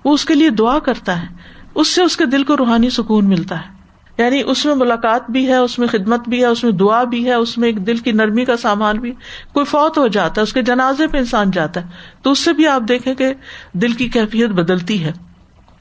وہ 0.04 0.14
اس 0.14 0.24
کے 0.24 0.34
لیے 0.34 0.50
دعا 0.50 0.78
کرتا 0.78 1.22
ہے۔ 1.22 1.26
اس 1.74 1.88
سے 1.88 2.02
اس 2.02 2.16
کے 2.16 2.26
دل 2.26 2.44
کو 2.44 2.56
روحانی 2.56 2.90
سکون 2.90 3.28
ملتا 3.28 3.58
ہے۔ 3.58 3.73
یعنی 4.18 4.42
اس 4.46 4.66
میں 4.66 4.74
ملاقات 4.74 5.30
بھی 5.30 5.48
ہے، 5.48 5.56
اس 5.56 5.78
میں 5.78 5.88
خدمت 5.88 6.28
بھی 6.28 6.40
ہے، 6.40 6.46
اس 6.46 6.64
میں 6.64 6.72
دعا 6.72 7.04
بھی 7.04 7.26
ہے، 7.26 7.34
اس 7.34 7.58
میں 7.58 7.68
ایک 7.68 7.86
دل 7.86 7.96
کی 7.96 8.12
نرمی 8.12 8.44
کا 8.44 8.56
سامان 8.56 8.98
بھی 8.98 9.12
کوئی 9.52 9.66
فوت 9.66 9.98
ہو 9.98 10.06
جاتا 10.06 10.34
ہے، 10.36 10.42
اس 10.42 10.52
کے 10.52 10.62
جنازے 10.62 11.06
پہ 11.06 11.18
انسان 11.18 11.50
جاتا 11.50 11.80
ہے۔ 11.80 11.86
تو 12.22 12.30
اس 12.30 12.38
سے 12.38 12.52
بھی 12.52 12.66
آپ 12.66 12.82
دیکھیں 12.88 13.14
کہ 13.14 13.34
دل 13.72 13.92
کی 13.92 14.08
کیفیت 14.08 14.50
بدلتی 14.50 15.04
ہے۔ 15.04 15.12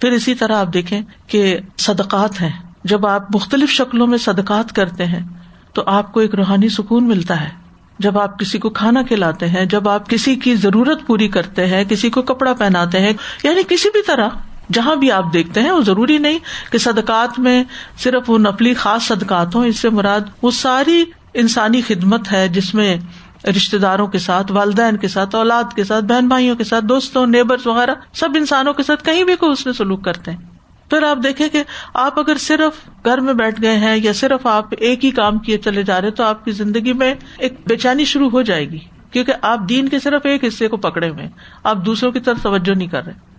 پھر 0.01 0.11
اسی 0.11 0.35
طرح 0.35 0.55
آپ 0.55 0.73
دیکھیں 0.73 1.01
کہ 1.27 1.57
صدقات 1.77 2.41
ہیں۔ 2.41 2.51
جب 2.83 3.07
آپ 3.07 3.35
مختلف 3.35 3.69
شکلوں 3.69 4.07
میں 4.07 4.17
صدقات 4.17 4.75
کرتے 4.75 5.05
ہیں، 5.05 5.21
تو 5.73 5.83
آپ 5.85 6.13
کو 6.13 6.19
ایک 6.19 6.35
روحانی 6.35 6.69
سکون 6.69 7.07
ملتا 7.07 7.41
ہے۔ 7.41 7.49
جب 7.99 8.19
آپ 8.19 8.39
کسی 8.39 8.59
کو 8.59 8.69
کھانا 8.69 9.01
کھلاتے 9.03 9.47
ہیں، 9.47 9.65
جب 9.65 9.89
آپ 9.89 10.09
کسی 10.09 10.35
کی 10.35 10.55
ضرورت 10.55 11.07
پوری 11.07 11.27
کرتے 11.27 11.65
ہیں، 11.65 11.83
کسی 11.83 12.09
کو 12.09 12.21
کپڑا 12.21 12.53
پہناتے 12.53 12.99
ہیں 12.99 13.13
یعنی 13.43 13.61
کسی 13.69 13.89
بھی 13.89 14.01
طرح 14.07 14.29
جہاں 14.71 14.95
بھی 14.95 15.11
آپ 15.11 15.33
دیکھتے 15.33 15.61
ہیں، 15.61 15.71
وہ 15.71 15.81
ضروری 15.81 16.17
نہیں 16.17 16.39
کہ 16.71 16.77
صدقات 16.77 17.39
میں 17.39 17.63
صرف 17.97 18.29
وہ 18.29 18.37
نفلی 18.37 18.73
خاص 18.73 19.03
صدقات 19.03 19.55
ہوں، 19.55 19.65
اس 19.65 19.79
سے 19.79 19.89
مراد 19.89 20.21
وہ 20.41 20.51
ساری 20.51 21.03
انسانی 21.33 21.81
خدمت 21.81 22.31
ہے 22.31 22.47
جس 22.47 22.73
میں 22.73 22.97
رشتے 23.49 23.77
داروں 23.77 24.07
کے 24.07 24.19
ساتھ، 24.19 24.51
والدین 24.51 24.97
کے 24.97 25.07
ساتھ، 25.07 25.35
اولاد 25.35 25.73
کے 25.75 25.83
ساتھ، 25.83 26.05
بہن 26.05 26.27
بھائیوں 26.27 26.55
کے 26.55 26.63
ساتھ، 26.63 26.85
دوستوں 26.85 27.27
نیبر 27.27 27.57
وغیرہ، 27.65 27.95
سب 28.13 28.29
انسانوں 28.35 28.73
کے 28.73 28.83
ساتھ 28.83 29.03
کہیں 29.03 29.23
بھی 29.23 29.35
کوئی 29.35 29.51
اس 29.51 29.67
نے 29.67 29.73
سلوک 29.73 30.03
کرتے 30.05 30.31
ہیں۔ 30.31 30.37
پھر 30.89 31.03
آپ 31.03 31.17
دیکھیں 31.23 31.49
کہ 31.49 31.63
آپ 31.93 32.19
اگر 32.19 32.37
صرف 32.37 33.05
گھر 33.05 33.17
میں 33.17 33.33
بیٹھ 33.33 33.61
گئے 33.61 33.77
ہیں 33.77 33.97
یا 33.97 34.13
صرف 34.13 34.47
آپ 34.47 34.65
ایک 34.79 35.05
ہی 35.05 35.11
کام 35.11 35.39
کیے 35.39 35.57
چلے 35.57 35.83
جا 35.83 36.01
رہے 36.01 36.11
تو 36.11 36.23
آپ 36.23 36.45
کی 36.45 36.51
زندگی 36.51 36.93
میں 36.93 37.13
ایک 37.37 37.53
بےچانی 37.67 38.05
شروع 38.05 38.29
ہو 38.29 38.41
جائے 38.41 38.69
گی۔ 38.69 38.79
کیونکہ 39.11 39.33
آپ 39.41 39.59
دین 39.69 39.89
کے 39.89 39.99
صرف 39.99 40.21
ایک 40.23 40.43
حصے 40.43 40.67
کو 40.67 40.77
پکڑے 40.77 41.09
ہوئے 41.09 41.29
آپ 41.63 41.77
دوسروں 41.85 42.11
کی 42.11 42.19
طرف 42.19 42.41
توجہ 42.41 42.77
نہیں 42.77 42.87
کر 42.87 43.05
رہے۔ 43.05 43.32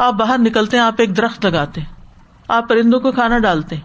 آپ 0.00 0.14
باہر 0.14 0.38
نکلتے 0.38 0.76
ہیں، 0.76 0.84
آپ 0.84 0.94
ایک 0.98 1.16
درخت 1.16 1.46
لگاتے 1.46 1.80
آپ 2.48 2.68
پرندوں 2.68 3.00
کو 3.00 3.12
کھانا 3.12 3.38
ڈالتے 3.38 3.76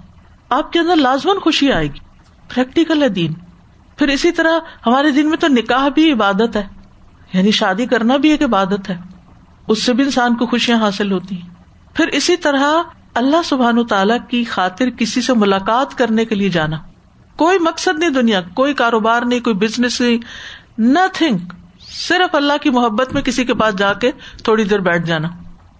آپ 0.50 0.72
کے 0.72 0.80
اندر 0.80 0.96
لازمن 0.96 1.40
خوشی 1.40 1.72
آئے 1.72 1.88
گی۔ 1.88 2.00
پریکٹیکل 2.54 3.04
ہے 3.04 3.10
دین۔ 3.10 3.34
پھر 3.98 4.08
اسی 4.08 4.32
طرح 4.32 4.60
ہمارے 4.86 5.12
دن 5.12 5.30
میں 5.30 5.38
تو 5.38 5.48
نکاح 5.48 5.88
بھی 5.88 6.12
عبادت 6.12 6.56
ہے 6.56 6.68
یعنی 7.34 7.52
شادی 7.52 7.86
کرنا 7.86 8.18
بھی 8.18 8.30
ایک 8.30 8.44
عبادت 8.44 8.90
ہے۔ 8.90 8.98
اس 9.68 9.84
سے 9.84 9.94
بھی 9.94 10.04
انسان 10.04 10.36
کو 10.36 10.46
خوشیاں 10.46 10.78
حاصل 10.78 11.12
ہوتی 11.12 11.42
ہیں۔ 11.42 11.50
پھر 11.94 12.08
اسی 12.08 12.38
طرح 12.38 12.64
اللہ 13.14 13.44
سبحان 13.46 13.88
تعالی 13.88 14.14
کی 14.28 14.44
خاطر 14.44 14.90
کسی 14.90 15.22
سے 15.22 15.34
ملاقات 15.34 15.98
کرنے 15.98 16.26
کے 16.26 16.36
لیے 16.36 16.50
جانا۔ 16.50 16.78
کوئی 17.36 17.60
مقصد 17.60 18.00
نہیں 18.00 18.10
دنیا، 18.10 18.42
کوئی 18.42 18.74
کاروبار 18.74 19.22
نہیں، 19.22 19.40
کوئی 19.40 19.56
بزنس 19.56 20.02
نہیں 20.02 20.18
نتنگ 20.82 21.38
صرف 21.80 22.36
اللہ 22.36 22.54
کی 22.62 22.70
محبت 22.70 23.14
میں 23.14 23.22
کسی 23.22 23.46
کے 23.46 23.54
پاس 23.54 23.78
جا 23.78 23.94
کے 23.94 24.12
تھوڑی 24.44 24.64
دیر 24.64 24.80
بیٹھ 24.80 25.06
جانا۔ 25.06 25.28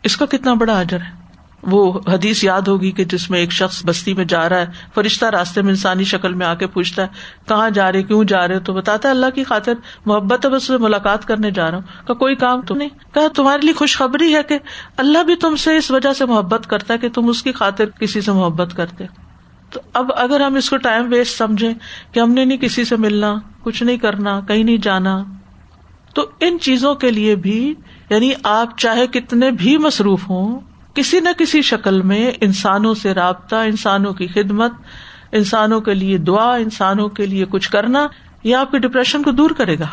اس 0.06 0.18
کا 0.18 0.26
کتنا 0.26 0.54
بڑا 0.54 0.80
اجر 0.80 0.98
ہے؟ 1.00 1.26
وہ 1.64 2.00
حدیث 2.08 2.44
یاد 2.44 2.62
ہوگی 2.62 2.92
کہ 2.92 3.04
جس 3.04 3.30
میں 3.30 3.40
ایک 3.40 3.52
شخص 3.52 3.86
بستی 3.86 4.14
میں 4.14 4.26
جا 4.26 4.50
رہا 4.50 4.58
ہے، 4.58 4.66
فرشتہ 4.96 5.26
راستے 5.26 5.62
میں 5.62 5.70
انسانی 5.70 6.04
شکل 6.04 6.34
میں 6.34 6.46
آ 6.46 6.54
کے 6.54 6.68
پوچھتا 6.68 7.02
ہے، 7.02 7.08
کہاں 7.48 7.70
جا 7.70 7.92
رہے، 7.92 8.04
کیوں 8.04 8.24
جا 8.24 8.48
رہے 8.48 8.60
تو 8.60 8.74
بتاتا 8.74 9.10
ہے 9.10 9.14
اللہ 9.14 9.26
کی 9.36 9.44
خاطر، 9.44 9.74
محبت 10.06 10.46
ہے، 10.46 10.50
بس 10.50 10.70
ملاقات 10.70 11.26
کرنے 11.26 11.52
جا 11.52 11.72
رہا 11.72 11.78
ہوں۔ 11.78 12.08
کہ 12.08 12.14
کوئی 12.14 12.36
کام 12.36 12.62
تو 12.62 12.76
نہیں؟ 12.76 12.90
کہا، 13.14 13.28
تمہارے 13.36 13.62
لیے 13.62 13.74
خوشخبری 13.74 14.36
ہے 14.36 14.44
کہ 14.44 14.60
اللہ 14.98 15.24
بھی 15.24 15.36
تم 15.36 15.56
سے 15.56 15.78
اس 15.78 15.92
وجہ 15.92 16.14
سے 16.14 16.26
محبت 16.26 16.68
کرتا 16.68 16.94
ہے 16.94 17.00
کہ 17.00 17.10
تم 17.10 17.30
اس 17.30 17.44
کی 17.44 17.52
خاطر 17.52 17.86
کسی 17.90 18.22
سے 18.22 18.32
محبت 18.32 18.74
کرتے 18.76 19.04
تو 19.70 19.80
اب 19.94 20.12
اگر 20.18 20.42
ہم 20.42 20.56
اس 20.56 20.70
کو 20.70 20.78
ٹائم 20.78 21.12
ویسٹ 21.12 21.38
سمجھے 21.38 21.74
کہ 22.12 22.20
ہم 22.20 22.32
نے 22.32 22.46
نہیں 22.46 22.58
کسی 22.58 22.86
سے 22.86 22.96
ملنا، 22.96 23.36
کچھ 23.64 23.84
نہیں 23.84 23.98
کرنا، 23.98 24.40
کہیں 24.48 24.64
نہیں 24.64 24.78
جانا، 24.78 25.24
تو 26.16 26.30
ان 26.40 26.58
چیزوں 26.62 26.96
کے 26.96 27.12
لیے 27.12 27.36
بھی 27.36 27.74
یعنی 28.10 28.32
آپ 28.44 28.78
چاہے 28.78 29.08
کتنے 29.08 29.52
بھی 29.52 29.78
مصروف 29.78 30.30
ہوں، 30.30 30.60
کسی 30.94 31.20
نہ 31.20 31.30
کسی 31.38 31.62
شکل 31.62 32.02
میں 32.02 32.32
انسانوں 32.42 32.94
سے 32.94 33.14
رابطہ، 33.14 33.56
انسانوں 33.56 34.14
کی 34.14 34.28
خدمت، 34.28 34.72
انسانوں 35.32 35.82
کے 35.82 35.94
لیے 35.94 36.18
دعا، 36.18 36.56
انسانوں 36.56 37.10
کے 37.10 37.26
لیے 37.26 37.46
کچھ 37.50 37.70
کرنا، 37.70 38.08
یہ 38.44 38.56
آپ 38.56 38.72
کے 38.72 38.80
ڈپریشن 38.80 39.24
کو 39.24 39.32
دور 39.32 39.50
کرے 39.50 39.80
گا۔ 39.80 39.88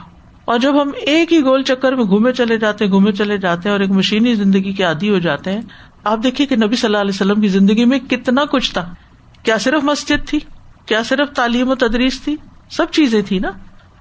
اور 0.44 0.58
جب 0.58 0.82
ہم 0.82 0.90
ایک 1.02 1.32
ہی 1.32 1.40
گول 1.40 1.62
چکر 1.62 1.92
میں 1.92 2.04
گھومے 2.04 2.32
چلے 2.32 2.56
جاتے 2.58 2.84
ہیں، 2.84 2.92
گھومے 2.92 3.12
چلے 3.12 3.38
جاتے 3.38 3.60
ہیں 3.64 3.72
اور 3.72 3.80
ایک 3.80 3.90
مشینی 3.90 4.34
زندگی 4.34 4.72
کے 4.72 4.82
عادی 4.82 5.10
ہو 5.10 5.18
جاتے 5.18 5.52
ہیں، 5.52 5.60
آپ 6.04 6.18
دیکھیے 6.22 6.46
کہ 6.46 6.56
نبی 6.56 6.76
صلی 6.76 6.88
اللہ 6.88 6.98
علیہ 6.98 7.14
وسلم 7.14 7.40
کی 7.40 7.48
زندگی 7.48 7.84
میں 7.84 7.98
کتنا 7.98 8.44
کچھ 8.44 8.72
تھا۔ 8.72 8.94
کیا 9.42 9.58
صرف 9.58 9.84
مسجد 9.84 10.28
تھی؟ 10.28 10.38
کیا 10.86 11.02
صرف 11.02 11.30
تعلیم 11.32 11.68
و 11.68 11.74
تدریس 11.74 12.20
تھی؟ 12.20 12.36
سب 12.70 12.86
چیزیں 12.90 13.22
تھی 13.26 13.38
نا۔ 13.38 13.50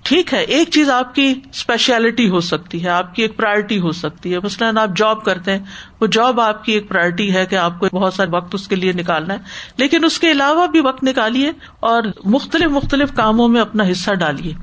ٹھیک 0.03 0.33
ہے، 0.33 0.41
ایک 0.43 0.69
چیز 0.69 0.89
آپ 0.89 1.15
کی 1.15 1.33
اسپیشلٹی 1.51 2.29
ہو 2.29 2.39
سکتی 2.39 2.83
ہے، 2.83 2.89
آپ 2.89 3.15
کی 3.15 3.21
ایک 3.21 3.37
پرائرٹی 3.37 3.79
ہو 3.79 3.91
سکتی 3.91 4.33
ہے۔ 4.33 4.39
مثلاً 4.39 4.77
آپ 4.77 4.89
جاب 4.95 5.23
کرتے 5.23 5.51
ہیں، 5.51 5.59
وہ 6.01 6.07
جاب 6.07 6.39
آپ 6.41 6.65
کی 6.65 6.71
ایک 6.71 6.89
پرائرٹی 6.89 7.35
ہے 7.35 7.45
کہ 7.45 7.55
آپ 7.55 7.79
کو 7.79 7.87
بہت 7.93 8.13
سارے 8.13 8.29
وقت 8.29 8.55
اس 8.55 8.67
کے 8.67 8.75
لیے 8.75 8.93
نکالنا 8.93 9.33
ہے۔ 9.33 9.39
لیکن 9.77 10.05
اس 10.05 10.19
کے 10.19 10.31
علاوہ 10.31 10.67
بھی 10.67 10.79
وقت 10.79 11.03
نکالیے 11.03 11.51
اور 11.79 12.03
مختلف 12.25 12.71
مختلف 12.71 13.13
کاموں 13.13 13.47
میں 13.47 13.61
اپنا 13.61 13.83
حصہ 13.91 14.11
ڈالیے۔ 14.11 14.53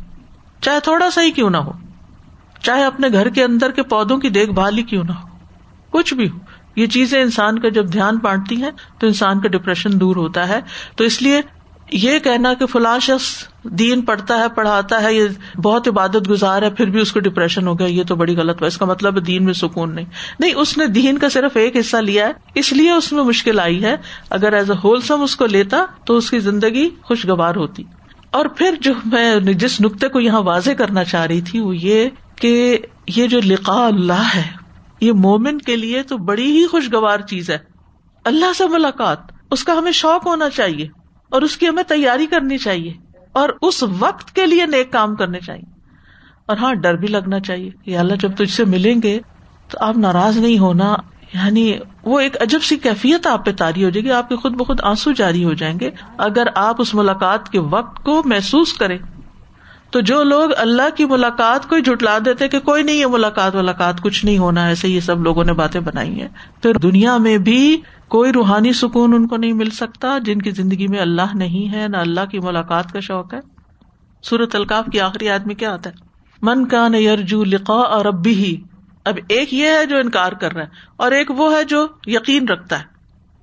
چاہے 0.60 0.80
تھوڑا 0.80 1.10
سا 1.10 1.22
ہی 1.22 1.30
کیوں 1.30 1.50
نہ 1.50 1.56
ہو، 1.56 1.72
چاہے 2.62 2.84
اپنے 2.84 3.08
گھر 3.12 3.28
کے 3.28 3.44
اندر 3.44 3.70
کے 3.70 3.82
پودوں 3.82 4.18
کی 4.18 4.28
دیکھ 4.28 4.50
بھال 4.50 4.78
ہی 4.78 4.82
کیوں 4.82 5.04
نہ 5.04 5.12
ہو، 5.12 5.28
کچھ 5.90 6.14
بھی 6.14 6.28
ہو۔ 6.30 6.38
یہ 6.76 6.86
چیزیں 6.86 7.22
انسان 7.22 7.58
کا 7.58 7.68
جب 7.68 7.92
دھیان 7.92 8.16
بانٹتی 8.16 8.62
ہیں 8.62 8.70
تو 8.98 9.06
انسان 9.06 9.40
کا 9.40 9.48
ڈپریشن 9.48 10.00
دور 10.00 10.16
ہوتا 10.16 10.48
ہے۔ 10.48 10.60
تو 10.96 11.04
اس 11.04 11.22
لیے 11.22 11.40
یہ 11.92 12.18
کہنا 12.18 12.54
کہ 12.54 12.66
فلاں 12.66 12.98
شخص 12.98 13.44
دین 13.62 14.02
پڑھتا 14.02 14.38
ہے، 14.38 14.48
پڑھاتا 14.54 15.02
ہے، 15.02 15.14
یہ 15.14 15.58
بہت 15.58 15.88
عبادت 15.88 16.30
گزار 16.30 16.62
ہے، 16.62 16.70
پھر 16.70 16.86
بھی 16.86 17.00
اس 17.00 17.12
کو 17.12 17.20
ڈپریشن 17.20 17.66
ہو 17.66 17.78
گیا، 17.78 17.86
یہ 17.86 18.02
تو 18.08 18.16
بڑی 18.16 18.36
غلط 18.36 18.62
ہے۔ 18.62 18.66
اس 18.66 18.78
کا 18.78 18.84
مطلب 18.84 19.16
ہے 19.16 19.20
دین 19.20 19.44
میں 19.44 19.52
سکون 19.52 19.94
نہیں۔ 19.94 20.04
نہیں، 20.40 20.54
اس 20.54 20.78
نے 20.78 20.86
دین 20.86 21.18
کا 21.18 21.28
صرف 21.28 21.56
ایک 21.56 21.76
حصہ 21.76 21.96
لیا 21.96 22.26
ہے، 22.26 22.32
اس 22.54 22.72
لیے 22.72 22.90
اس 22.90 23.12
میں 23.12 23.24
مشکل 23.24 23.60
آئی 23.60 23.84
ہے۔ 23.84 23.96
اگر 24.30 24.52
ایز 24.52 24.70
اے 24.70 24.76
ہولسم 24.84 25.22
اس 25.22 25.36
کو 25.36 25.46
لیتا 25.46 25.84
تو 26.04 26.16
اس 26.16 26.30
کی 26.30 26.38
زندگی 26.38 26.88
خوشگوار 27.02 27.54
ہوتی۔ 27.56 27.82
اور 28.30 28.46
پھر 28.46 28.74
جو 28.80 28.92
میں 29.04 29.40
جس 29.40 29.80
نقطے 29.80 30.08
کو 30.08 30.20
یہاں 30.20 30.42
واضح 30.42 30.70
کرنا 30.70 31.04
چاہ 31.04 31.26
رہی 31.26 31.40
تھی، 31.40 31.60
وہ 31.60 31.76
یہ 31.76 32.08
کہ 32.36 32.78
یہ 33.06 33.26
جو 33.26 33.40
لقاء 33.44 33.86
اللہ 33.86 34.22
ہے، 34.34 34.50
یہ 35.00 35.12
مومن 35.12 35.58
کے 35.58 35.76
لیے 35.76 36.02
تو 36.02 36.16
بڑی 36.16 36.50
ہی 36.50 36.66
خوشگوار 36.66 37.20
چیز 37.20 37.50
ہے۔ 37.50 37.58
اللہ 38.24 38.52
سے 38.58 38.68
ملاقات، 38.68 39.18
اس 39.50 39.64
کا 39.64 39.78
ہمیں 39.78 39.92
شوق 39.92 40.26
ہونا 40.26 40.50
چاہیے۔ 40.50 40.88
اور 41.30 41.42
اس 41.42 41.56
کی 41.56 41.68
ہمیں 41.68 41.82
تیاری 41.82 42.26
کرنی 42.26 42.58
چاہیے 42.58 42.92
اور 43.32 43.48
اس 43.62 43.84
وقت 43.98 44.34
کے 44.34 44.46
لیے 44.46 44.66
نیک 44.66 44.92
کام 44.92 45.16
کرنے 45.16 45.40
چاہیے 45.40 45.70
اور 46.46 46.56
ہاں 46.56 46.74
ڈر 46.74 46.94
بھی 46.94 47.08
لگنا 47.08 47.40
چاہیے 47.40 47.70
کہ 47.84 47.98
اللہ 47.98 48.14
جب 48.14 48.36
تجھ 48.36 48.50
سے 48.50 48.64
ملیں 48.64 49.02
گے 49.02 49.20
تو 49.68 49.78
آپ 49.80 49.96
ناراض 49.96 50.38
نہیں 50.38 50.58
ہونا 50.58 50.96
یعنی 51.34 51.72
وہ 52.04 52.20
ایک 52.20 52.42
عجب 52.42 52.62
سی 52.62 52.76
کیفیت 52.76 53.26
آپ 53.26 53.44
پہ 53.44 53.52
تاری 53.52 53.84
ہو 53.84 53.90
جائے 53.90 54.04
گی، 54.04 54.10
آپ 54.10 54.28
کے 54.28 54.36
خود 54.36 54.52
بخود 54.52 54.80
آنسو 54.82 55.12
جاری 55.12 55.44
ہو 55.44 55.54
جائیں 55.54 55.80
گے۔ 55.80 55.90
اگر 56.18 56.46
آپ 56.54 56.80
اس 56.80 56.94
ملاقات 56.94 57.48
کے 57.48 57.58
وقت 57.58 58.04
کو 58.04 58.22
محسوس 58.24 58.72
کریں 58.72 58.98
تو 59.90 60.00
جو 60.00 60.22
لوگ 60.22 60.50
اللہ 60.56 60.96
کی 60.96 61.04
ملاقات 61.04 61.68
کو 61.68 61.78
جٹلا 61.78 62.18
دیتے 62.24 62.48
کہ 62.48 62.60
کوئی 62.60 62.82
نہیں 62.82 63.00
ہے 63.00 63.06
ملاقات 63.06 63.54
ملاقات 63.54 64.00
کچھ 64.00 64.24
نہیں 64.24 64.38
ہونا، 64.38 64.66
ایسے 64.66 64.88
یہ 64.88 65.00
سب 65.00 65.22
لوگوں 65.22 65.44
نے 65.44 65.52
باتیں 65.52 65.80
بنائی 65.80 66.20
ہیں۔ 66.20 66.28
پھر 66.62 66.74
دنیا 66.74 67.16
میں 67.16 67.38
بھی 67.38 67.80
کوئی 68.08 68.32
روحانی 68.32 68.72
سکون 68.72 69.14
ان 69.14 69.26
کو 69.26 69.36
نہیں 69.36 69.52
مل 69.52 69.70
سکتا 69.70 70.18
جن 70.18 70.42
کی 70.42 70.50
زندگی 70.50 70.88
میں 70.88 70.98
اللہ 70.98 71.34
نہیں 71.34 71.72
ہے، 71.72 71.88
نہ 71.88 71.96
اللہ 71.96 72.20
کی 72.30 72.38
ملاقات 72.38 72.92
کا 72.92 73.00
شوق 73.00 73.34
ہے۔ 73.34 73.38
سورت 74.22 74.54
القاف 74.54 74.84
کی 74.92 75.00
آخری 75.00 75.28
آدمی 75.28 75.54
کیا 75.54 75.74
آتا 75.74 75.90
ہے؟ 75.90 75.94
من 76.42 76.68
کا 76.68 76.88
یرجو 76.96 77.44
لقا 77.44 77.74
اور 77.74 78.04
ابھی 78.04 78.34
ہی 78.34 78.56
اب 79.04 79.18
ایک 79.28 79.54
یہ 79.54 79.66
ہے 79.66 79.86
جو 79.86 79.96
انکار 79.96 80.32
کر 80.32 80.52
رہا 80.52 80.62
ہے 80.62 80.66
اور 80.96 81.12
ایک 81.12 81.30
وہ 81.30 81.52
ہے 81.52 81.64
جو 81.64 81.86
یقین 82.06 82.48
رکھتا 82.48 82.78
ہے۔ 82.78 82.84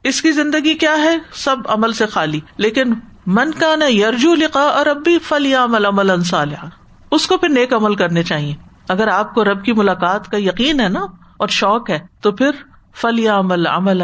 اس 0.03 0.21
کی 0.21 0.31
زندگی 0.31 0.73
کیا 0.73 0.97
ہے؟ 0.97 1.17
سب 1.33 1.55
عمل 1.65 1.93
سے 1.93 2.05
خالی۔ 2.05 2.39
لیکن 2.57 2.93
من 3.25 3.51
کا 3.51 3.75
نہ 3.75 3.83
یرجو 3.83 4.35
لقا 4.35 4.59
اور 4.59 4.85
ابھی 4.85 5.19
فل 5.19 5.45
یا 5.45 5.63
عمل 5.63 5.85
عمل 5.85 6.09
انصالح 6.09 6.65
اس 7.11 7.27
کو 7.27 7.37
پھر 7.37 7.49
نیک 7.49 7.73
عمل 7.73 7.95
کرنے 7.95 8.23
چاہیے۔ 8.23 8.55
اگر 8.89 9.07
آپ 9.07 9.33
کو 9.33 9.43
رب 9.43 9.65
کی 9.65 9.73
ملاقات 9.73 10.31
کا 10.31 10.37
یقین 10.37 10.79
ہے 10.79 10.89
نا 10.89 10.99
اور 11.37 11.47
شوق 11.47 11.89
ہے، 11.89 11.99
تو 12.21 12.31
پھر 12.31 12.51
فلی 12.95 13.27
عمل 13.27 13.67
عمل 13.67 14.01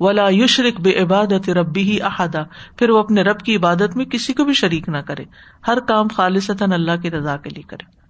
ولا 0.00 0.26
یشرق 0.30 0.80
بے 0.80 1.02
عبادت 1.02 1.50
ربی 1.50 1.82
ہی 1.82 2.02
احدا۔ 2.02 2.42
پھر 2.76 2.90
وہ 2.90 2.98
اپنے 2.98 3.22
رب 3.22 3.40
کی 3.40 3.56
عبادت 3.56 3.96
میں 3.96 4.04
کسی 4.04 4.32
کو 4.32 4.44
بھی 4.44 4.52
شریک 4.52 4.88
نہ 4.88 4.98
کرے۔ 4.98 5.24
ہر 5.68 5.80
کام 5.80 6.08
خالص 6.08 6.50
اللہ 6.60 6.96
کی 7.02 7.10
رضا 7.10 7.36
کے 7.36 7.50
لیے 7.50 7.62
کرے۔ 7.62 8.00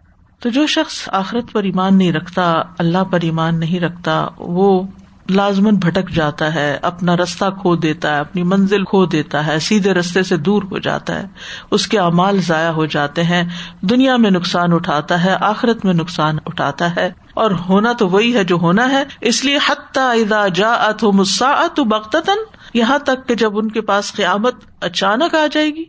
تو 0.40 0.48
جو 0.48 0.66
شخص 0.66 1.08
آخرت 1.12 1.52
پر 1.52 1.62
ایمان 1.62 1.98
نہیں 1.98 2.12
رکھتا، 2.12 2.62
اللہ 2.78 3.04
پر 3.04 3.18
ایمان 3.22 3.60
نہیں 3.60 3.80
رکھتا، 3.80 4.26
وہ 4.38 4.82
لازمن 5.30 5.76
بھٹک 5.76 6.10
جاتا 6.10 6.54
ہے، 6.54 6.78
اپنا 6.82 7.16
رستہ 7.16 7.44
کھو 7.62 7.76
دیتا 7.76 8.14
ہے، 8.14 8.20
اپنی 8.20 8.42
منزل 8.42 8.84
کھو 8.84 9.06
دیتا 9.06 9.46
ہے، 9.46 9.58
سیدھے 9.58 9.94
رستے 9.94 10.22
سے 10.22 10.36
دور 10.36 10.62
ہو 10.62 10.78
جاتا 10.78 11.14
ہے، 11.14 11.26
اس 11.70 11.86
کے 11.86 11.98
اعمال 11.98 12.40
ضائع 12.40 12.70
ہو 12.70 12.86
جاتے 12.86 13.24
ہیں، 13.24 13.44
دنیا 13.80 14.16
میں 14.16 14.30
نقصان 14.30 14.72
اٹھاتا 14.72 15.24
ہے، 15.24 15.36
آخرت 15.40 15.84
میں 15.84 15.94
نقصان 15.94 16.38
اٹھاتا 16.46 16.96
ہے۔ 16.96 17.10
اور 17.34 17.50
ہونا 17.50 17.92
تو 17.92 18.08
وہی 18.08 18.36
ہے 18.36 18.44
جو 18.44 18.56
ہونا 18.56 18.90
ہے، 18.90 19.04
اس 19.20 19.44
لیے 19.44 19.58
اذا 19.94 20.48
جا 20.48 20.72
ات 20.72 21.80
بختن 21.80 22.38
یہاں 22.74 22.98
تک 22.98 23.28
کہ 23.28 23.34
جب 23.34 23.58
ان 23.58 23.70
کے 23.70 23.80
پاس 23.80 24.12
قیامت 24.12 24.54
اچانک 24.80 25.34
آ 25.34 25.46
جائے 25.52 25.70
گی۔ 25.70 25.84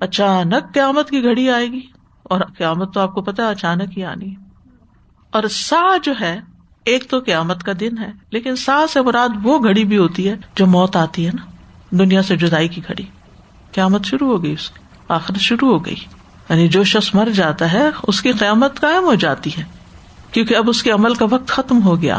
اچانک 0.00 0.74
قیامت 0.74 1.10
کی 1.10 1.22
گھڑی 1.22 1.50
آئے 1.50 1.66
گی۔ 1.66 1.80
اور 2.22 2.40
قیامت 2.40 2.94
تو 2.94 3.00
آپ 3.00 3.14
کو 3.14 3.22
پتا 3.22 3.48
اچانک 3.48 3.98
ہی 3.98 4.04
آنی 4.04 4.34
اور 5.32 5.42
سا 5.50 5.96
جو 6.02 6.12
ہے 6.20 6.40
ایک 6.86 7.10
تو 7.10 7.18
قیامت 7.18 7.62
کا 7.62 7.72
دن 7.80 7.98
ہے، 7.98 8.10
لیکن 8.30 8.56
سا 8.56 8.84
سے 8.92 9.02
مراد 9.02 9.28
وہ 9.42 9.58
گھڑی 9.58 9.84
بھی 9.84 9.98
ہوتی 9.98 10.28
ہے 10.28 10.36
جو 10.56 10.66
موت 10.66 10.96
آتی 10.96 11.26
ہے 11.26 11.30
نا، 11.34 11.50
دنیا 11.90 12.22
سے 12.22 12.36
جدائی 12.36 12.68
کی 12.68 12.80
گھڑی۔ 12.88 13.02
قیامت 13.72 14.04
شروع 14.04 14.28
ہو 14.28 14.42
گئی 14.42 14.52
اس 14.52 14.70
کی 14.70 14.78
آخر 15.08 15.34
شروع 15.38 15.68
ہو 15.68 15.86
گئی۔ 15.86 15.94
یعنی 16.50 16.68
جو 16.68 16.84
شخص 16.84 17.14
مر 17.14 17.28
جاتا 17.34 17.72
ہے، 17.72 17.88
اس 18.02 18.22
کی 18.22 18.32
قیامت 18.32 18.80
قائم 18.80 19.04
ہو 19.04 19.14
جاتی 19.14 19.50
ہے۔ 19.58 19.64
کیونکہ 20.32 20.56
اب 20.56 20.68
اس 20.68 20.82
کے 20.82 20.90
عمل 20.90 21.14
کا 21.14 21.26
وقت 21.30 21.48
ختم 21.48 21.82
ہو 21.82 22.02
گیا۔ 22.02 22.18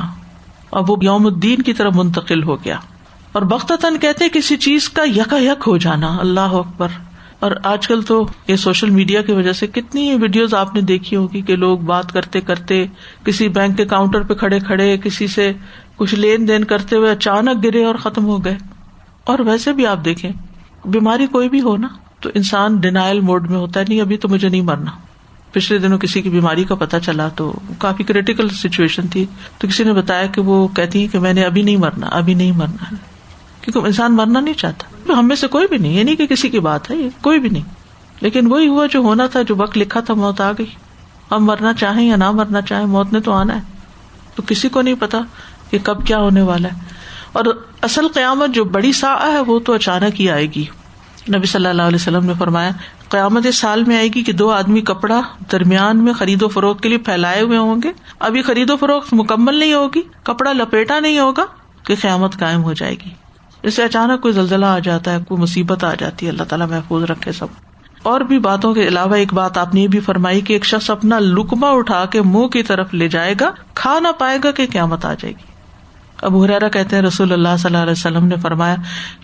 اب 0.71 0.91
وہ 0.91 0.97
یوم 1.01 1.25
الدین 1.25 1.61
کی 1.61 1.73
طرف 1.73 1.93
منتقل 1.95 2.43
ہو 2.43 2.55
گیا۔ 2.55 2.79
اور 3.31 3.41
بختن 3.41 3.99
کہتے 3.99 4.25
کسی 4.33 4.57
چیز 4.57 4.89
کا 4.89 5.03
یکا 5.03 5.37
یک 5.37 5.67
ہو 5.67 5.77
جانا۔ 5.77 6.17
اللہ 6.19 6.39
اکبر۔ 6.39 6.87
اور 7.39 7.51
آج 7.63 7.87
کل 7.87 8.01
تو 8.01 8.27
یہ 8.47 8.55
سوشل 8.55 8.89
میڈیا 8.89 9.21
کی 9.21 9.31
وجہ 9.31 9.53
سے 9.53 9.67
کتنی 9.67 10.15
ویڈیوز 10.15 10.53
آپ 10.53 10.75
نے 10.75 10.81
دیکھی 10.81 11.17
ہوگی 11.17 11.41
کہ 11.41 11.55
لوگ 11.55 11.77
بات 11.77 12.11
کرتے 12.11 12.41
کرتے 12.41 12.85
کسی 13.23 13.49
بینک 13.49 13.77
کے 13.77 13.85
کاؤنٹر 13.85 14.21
پہ 14.21 14.33
کھڑے 14.33 14.59
کھڑے، 14.59 14.97
کسی 14.97 15.27
سے 15.27 15.53
کچھ 15.95 16.15
لین 16.15 16.47
دین 16.47 16.63
کرتے 16.63 16.95
ہوئے 16.95 17.11
اچانک 17.11 17.63
گرے 17.63 17.83
اور 17.83 17.95
ختم 17.95 18.25
ہو 18.25 18.45
گئے۔ 18.45 18.57
اور 19.23 19.39
ویسے 19.39 19.73
بھی 19.73 19.85
آپ 19.85 20.05
دیکھیں، 20.05 20.31
بیماری 20.85 21.27
کوئی 21.27 21.49
بھی 21.49 21.61
ہو 21.61 21.77
نا، 21.77 21.87
تو 22.19 22.29
انسان 22.33 22.75
ڈینائل 22.75 23.19
موڈ 23.19 23.49
میں 23.49 23.57
ہوتا 23.57 23.79
ہے، 23.79 23.85
نہیں، 23.89 24.01
ابھی 24.01 24.17
تو 24.17 24.29
مجھے 24.29 24.49
نہیں 24.49 24.61
مرنا۔ 24.61 24.91
پچھلے 25.51 25.79
دنوں 25.79 25.97
کسی 25.97 26.21
کی 26.21 26.29
بیماری 26.29 26.63
کا 26.63 26.75
پتا 26.75 26.99
چلا 26.99 27.27
تو 27.27 27.53
کافی 27.77 28.03
کریٹیکل 28.03 28.49
سچویشن 28.49 29.07
تھی۔ 29.07 29.25
تو 29.57 29.67
کسی 29.67 29.83
نے 29.83 29.93
بتایا 29.93 30.25
کہ 30.25 30.41
وہ 30.41 30.67
کہتی 30.67 31.07
کہ 31.07 31.19
میں 31.19 31.33
نے 31.33 31.43
ابھی 31.43 31.61
نہیں 31.61 31.77
مرنا، 31.77 32.07
ابھی 32.07 32.33
نہیں 32.33 32.51
مرنا۔ 32.51 32.95
کیونکہ 33.71 33.87
انسان 33.87 34.15
مرنا 34.15 34.39
نہیں 34.39 34.53
چاہتا۔ 34.53 35.13
ہم 35.13 35.27
میں 35.27 35.35
سے 35.35 35.47
کوئی 35.47 35.67
بھی 35.67 35.77
نہیں، 35.77 35.93
یہ 35.93 36.03
نہیں 36.03 36.15
کہ 36.15 36.27
کسی 36.27 36.49
کی 36.49 36.59
بات 36.59 36.91
ہے، 36.91 36.95
یہ 36.95 37.09
کوئی 37.21 37.39
بھی 37.39 37.49
نہیں۔ 37.49 37.63
لیکن 38.21 38.47
وہی 38.47 38.67
ہوا 38.67 38.85
جو 38.85 38.99
ہونا 38.99 39.27
تھا، 39.27 39.41
جو 39.41 39.55
وقت 39.57 39.77
لکھا 39.77 39.99
تھا، 39.99 40.13
موت 40.13 40.41
آ 40.41 40.51
گئی۔ 40.51 40.65
ہم 41.31 41.45
مرنا 41.45 41.73
چاہیں 41.73 42.09
یا 42.09 42.15
نہ 42.15 42.31
مرنا 42.31 42.61
چاہیں، 42.61 42.85
موت 42.85 43.13
نے 43.13 43.19
تو 43.19 43.31
آنا 43.31 43.55
ہے۔ 43.55 43.61
تو 44.35 44.43
کسی 44.47 44.69
کو 44.69 44.81
نہیں 44.81 44.95
پتا 44.99 45.17
کہ 45.71 45.77
کب 45.83 46.05
کیا 46.07 46.17
ہونے 46.17 46.41
والا 46.41 46.69
ہے۔ 46.69 46.79
اور 47.31 47.45
اصل 47.81 48.07
قیامت 48.07 48.49
جو 48.49 48.63
بڑی 48.63 48.91
سا 48.91 49.15
ہے، 49.21 49.39
وہ 49.39 49.59
تو 49.59 49.73
اچانک 49.73 50.21
ہی 50.21 50.29
آئے 50.29 50.45
گی۔ 50.45 50.65
نبی 51.35 51.45
صلی 51.45 51.67
اللہ 51.67 51.81
علیہ 51.81 51.95
وسلم 51.95 52.25
نے 52.25 52.33
فرمایا، 52.39 52.69
قیامت 53.09 53.45
اس 53.45 53.55
سال 53.55 53.83
میں 53.83 53.97
آئے 53.97 54.07
گی 54.07 54.23
کہ 54.23 54.33
دو 54.33 54.51
آدمی 54.51 54.81
کپڑا 54.81 55.21
درمیان 55.51 56.03
میں 56.03 56.13
خرید 56.13 56.43
و 56.43 56.47
فروخت 56.47 56.83
کے 56.83 56.89
لیے 56.89 56.97
پھیلائے 56.97 57.41
ہوئے 57.41 57.57
ہوں 57.57 57.81
گے۔ 57.83 57.91
ابھی 58.19 58.41
خرید 58.41 58.69
و 58.69 58.77
فروخت 58.77 59.13
مکمل 59.13 59.55
نہیں 59.55 59.73
ہوگی، 59.73 60.01
کپڑا 60.23 60.53
لپیٹا 60.53 60.99
نہیں 60.99 61.19
ہوگا 61.19 61.45
کہ 61.83 61.95
قیامت 62.01 62.39
قائم 62.39 62.63
ہو 62.63 62.73
جائے 62.73 62.95
گی۔ 63.05 63.26
جیسے 63.63 63.83
اچانک 63.83 64.21
کوئی 64.21 64.33
زلزلہ 64.33 64.65
آ 64.65 64.79
جاتا 64.79 65.13
ہے، 65.13 65.17
کوئی 65.27 65.41
مصیبت 65.41 65.83
آ 65.83 65.93
جاتی 65.93 66.25
ہے، 66.25 66.31
اللہ 66.31 66.43
تعالیٰ 66.43 66.69
محفوظ 66.69 67.03
رکھے 67.03 67.31
سب۔ 67.31 67.47
اور 68.03 68.21
بھی 68.21 68.39
باتوں 68.39 68.73
کے 68.73 68.87
علاوہ 68.87 69.15
ایک 69.15 69.33
بات 69.33 69.57
آپ 69.57 69.75
نے 69.75 69.81
یہ 69.81 69.87
بھی 69.87 69.99
فرمائی 69.99 70.41
کہ 70.41 70.53
ایک 70.53 70.65
شخص 70.65 70.89
اپنا 70.89 71.19
لکما 71.19 71.69
اٹھا 71.69 72.05
کے 72.05 72.21
منہ 72.21 72.47
کی 72.47 72.63
طرف 72.63 72.93
لے 72.93 73.07
جائے 73.07 73.33
گا، 73.39 73.51
کھا 73.73 73.99
نہ 73.99 74.07
پائے 74.19 74.37
گا 74.43 74.51
کہ 74.51 74.67
قیامت 74.71 75.05
آ 75.05 75.13
جائے 75.13 75.33
گی۔ 75.33 75.51
اب 76.21 76.43
حرارا 76.43 76.67
کہتے 76.67 76.95
ہیں، 76.95 77.03
رسول 77.03 77.33
اللہ 77.33 77.49
صلی 77.59 77.69
اللہ 77.69 77.83
علیہ 77.83 77.91
وسلم 77.91 78.25
نے 78.25 78.35
فرمایا، 78.35 78.75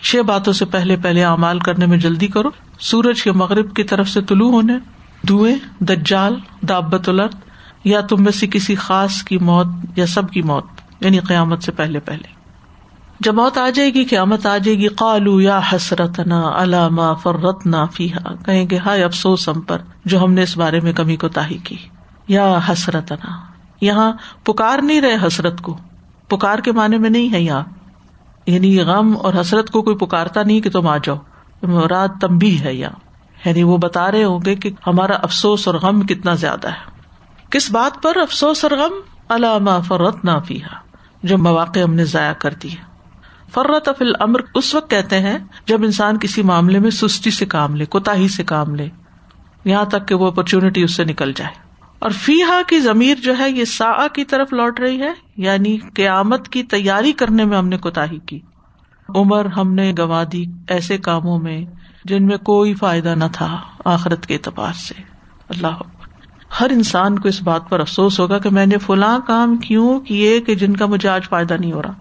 چھ 0.01 0.15
باتوں 0.15 0.53
سے 0.53 0.65
پہلے 0.65 0.95
پہلے 0.95 1.23
اعمال 1.23 1.59
کرنے 1.59 1.85
میں 1.85 1.97
جلدی 1.97 2.27
کرو۔ 2.27 2.49
سورج 2.79 3.23
کے 3.23 3.31
مغرب 3.31 3.75
کی 3.75 3.83
طرف 3.83 4.09
سے 4.09 4.21
طلوع 4.21 4.51
ہونے، 4.51 4.73
دھوئیں، 5.27 5.83
دجال، 5.83 6.35
دابت 6.61 7.09
الرد 7.09 7.35
یا 7.83 8.01
تم 8.01 8.23
میں 8.23 8.31
سے 8.31 8.47
کسی 8.47 8.75
خاص 8.75 9.23
کی 9.23 9.37
موت 9.37 9.67
یا 9.95 10.05
سب 10.05 10.29
کی 10.29 10.41
موت 10.41 10.65
یعنی 10.99 11.19
قیامت 11.19 11.63
سے 11.63 11.71
پہلے 11.71 11.99
پہلے۔ 11.99 12.42
جب 13.23 13.33
موت 13.33 13.57
آ 13.57 13.69
جائے 13.69 13.93
گی، 13.93 14.03
قیامت 14.03 14.45
آ 14.45 14.57
جائے 14.57 14.77
گی 14.77 14.87
قالو 14.87 15.41
یا 15.41 15.59
حسرت 15.73 16.19
نا 16.19 16.51
علامہ 16.55 17.13
فرت 17.23 17.65
نا 17.65 17.85
فیحا 17.85 18.35
کہیں 18.45 18.65
گے، 18.69 18.77
ہائے 18.77 19.03
افسوس 19.03 19.49
ہم 19.49 19.61
پر 19.61 19.81
جو 20.05 20.23
ہم 20.23 20.33
نے 20.33 20.43
اس 20.43 20.57
بارے 20.57 20.79
میں 20.79 20.93
کمی 20.93 21.15
کو 21.15 21.27
تاہی 21.27 21.57
کی۔ 21.57 21.75
یا 22.27 22.59
حسرت 22.69 23.11
نا 23.11 23.31
یہاں 23.81 24.11
پکار 24.43 24.79
نہیں 24.81 25.01
رہے 25.01 25.27
حسرت 25.27 25.61
کو۔ 25.61 25.77
پکار 26.27 26.59
کے 26.59 26.71
معنی 26.71 26.97
میں 26.97 27.09
نہیں 27.09 27.33
ہے 27.33 27.41
یہاں۔ 27.41 27.63
یعنی 28.45 28.79
غم 28.79 29.17
اور 29.17 29.33
حسرت 29.41 29.69
کو 29.69 29.81
کوئی 29.81 29.97
پکارتا 29.97 30.43
نہیں 30.43 30.61
کہ 30.61 30.69
تم 30.69 30.87
آ 30.87 30.97
جاؤ۔ 30.97 31.17
مراد 31.63 32.07
تمبی 32.21 32.59
ہے 32.59 32.73
یہاں۔ 32.73 32.99
یعنی 33.45 33.63
وہ 33.63 33.77
بتا 33.77 34.11
رہے 34.11 34.23
ہوں 34.23 34.39
گے 34.45 34.55
کہ 34.55 34.69
ہمارا 34.87 35.15
افسوس 35.15 35.67
اور 35.67 35.75
غم 35.75 36.01
کتنا 36.01 36.33
زیادہ 36.33 36.67
ہے۔ 36.67 37.01
کس 37.49 37.71
بات 37.71 38.03
پر 38.03 38.17
افسوس 38.17 38.65
اور 38.65 38.77
غم؟ 38.77 38.93
علامہ 39.29 39.81
فرت 39.87 40.25
نہ 40.25 40.31
جو 41.23 41.37
مواقع 41.37 41.79
ہم 41.79 41.93
نے 41.93 42.05
ضائع 42.05 42.33
کر 42.33 42.53
دی 42.53 42.69
فرت 43.53 43.87
افل 43.87 44.11
امر 44.19 44.39
اس 44.55 44.75
وقت 44.75 44.89
کہتے 44.89 45.19
ہیں 45.19 45.37
جب 45.65 45.83
انسان 45.83 46.19
کسی 46.19 46.41
معاملے 46.41 46.79
میں 46.79 46.89
سستی 46.89 47.31
سے 47.31 47.45
کام 47.45 47.75
لے 47.75 47.85
کوتا 47.85 48.15
ہی 48.15 48.27
سے 48.27 48.43
کام 48.43 48.75
لے، 48.75 48.89
یہاں 49.65 49.85
تک 49.85 50.07
کہ 50.07 50.15
وہ 50.15 50.27
اپرچونٹی 50.27 50.83
اس 50.83 50.95
سے 50.95 51.03
نکل 51.03 51.31
جائے۔ 51.35 51.51
اور 51.99 52.11
فی 52.11 52.43
ہا 52.43 52.61
کی 52.67 52.79
ضمیر 52.79 53.15
جو 53.15 53.37
ہے، 53.39 53.49
یہ 53.49 53.65
سا 53.65 54.07
کی 54.07 54.23
طرف 54.23 54.53
لوٹ 54.53 54.79
رہی 54.79 55.01
ہے 55.01 55.11
یعنی 55.37 55.77
قیامت 55.77 56.49
کی 56.49 56.63
تیاری 56.63 57.11
کرنے 57.11 57.45
میں 57.45 57.57
ہم 57.57 57.67
نے 57.67 57.77
کوتا 57.77 58.05
کی۔ 58.25 58.39
عمر 59.15 59.45
ہم 59.45 59.73
نے 59.73 59.93
گوا 59.97 60.23
دی 60.31 60.45
ایسے 60.67 60.97
کاموں 60.97 61.39
میں 61.39 61.65
جن 62.05 62.25
میں 62.25 62.37
کوئی 62.37 62.73
فائدہ 62.73 63.13
نہ 63.17 63.23
تھا 63.33 63.57
آخرت 63.85 64.25
کے 64.25 64.33
اعتبار 64.33 64.73
سے۔ 64.73 64.93
اللہ۔ 65.49 65.81
ہر 66.59 66.69
انسان 66.69 67.19
کو 67.19 67.27
اس 67.27 67.41
بات 67.41 67.69
پر 67.69 67.79
افسوس 67.79 68.19
ہوگا 68.19 68.39
کہ 68.39 68.49
میں 68.49 68.65
نے 68.65 68.77
فلاں 68.77 69.19
کام 69.27 69.57
کیوں 69.57 69.99
کیے 69.99 70.41
کہ 70.41 70.55
جن 70.55 70.75
کا 70.75 70.85
مجھے 70.85 71.09
آج 71.09 71.23
فائدہ 71.29 71.53
نہیں 71.59 71.71
ہو 71.71 71.81
رہا۔ 71.81 71.93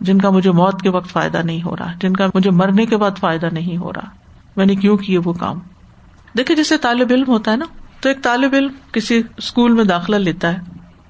جن 0.00 0.18
کا 0.18 0.30
مجھے 0.30 0.50
موت 0.50 0.82
کے 0.82 0.88
وقت 0.88 1.08
فائدہ 1.08 1.38
نہیں 1.44 1.62
ہو 1.62 1.76
رہا، 1.76 1.92
جن 2.00 2.16
کا 2.16 2.26
مجھے 2.34 2.50
مرنے 2.50 2.86
کے 2.86 2.96
بعد 2.96 3.10
فائدہ 3.20 3.46
نہیں 3.52 3.76
ہو 3.76 3.92
رہا۔ 3.92 4.08
میں 4.56 4.66
نے 4.66 4.76
کیوں 4.76 4.96
کیے 4.96 5.18
وہ 5.18 5.32
کام؟ 5.32 5.58
دیکھے 6.36 6.54
جیسے 6.54 6.76
طالب 6.76 7.06
علم 7.10 7.24
ہوتا 7.28 7.50
ہے 7.50 7.56
نا، 7.56 7.64
تو 8.00 8.08
ایک 8.08 8.22
طالب 8.22 8.54
علم 8.54 8.72
کسی 8.92 9.22
اسکول 9.36 9.72
میں 9.72 9.84
داخلہ 9.84 10.16
لیتا 10.16 10.52
ہے 10.52 10.58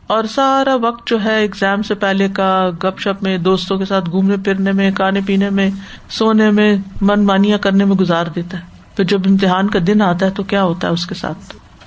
اور 0.07 0.25
سارا 0.25 0.75
وقت 0.75 1.09
جو 1.09 1.25
ہے 1.25 1.45
اگزام 1.45 1.83
سے 1.83 1.95
پہلے 1.95 2.29
کا، 2.29 2.71
گپ 2.85 2.99
شپ 2.99 3.23
میں، 3.23 3.39
دوستوں 3.39 3.79
کے 3.79 3.85
ساتھ 3.85 4.11
گھومنے 4.11 4.37
پھرنے 4.37 4.73
میں، 4.73 4.91
کھانے 4.91 5.21
پینے 5.27 5.51
میں، 5.51 5.71
سونے 6.09 6.51
میں، 6.51 6.77
من 7.01 7.25
مانیاں 7.25 7.59
کرنے 7.59 7.85
میں 7.85 7.97
گزار 7.97 8.27
دیتا 8.27 8.59
ہے۔ 8.59 8.63
پھر 8.97 9.05
جب 9.05 9.21
امتحان 9.27 9.71
کا 9.71 9.79
دن 9.87 10.03
آتا 10.03 10.27
ہے 10.27 10.31
تو 10.31 10.43
کیا 10.43 10.63
ہوتا 10.63 10.89
ہے 10.89 10.93
اس 10.93 11.07
کے 11.07 11.15
ساتھ؟ 11.15 11.39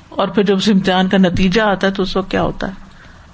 اور 0.09 0.27
پھر 0.27 0.43
جب 0.43 0.55
اس 0.55 0.69
امتحان 0.73 1.07
کا 1.07 1.17
نتیجہ 1.17 1.61
آتا 1.61 1.87
ہے 1.87 1.91
تو 1.91 2.03
اس 2.03 2.17
وقت 2.17 2.31
کیا 2.31 2.43
ہوتا 2.43 2.67
ہے؟ 2.67 2.90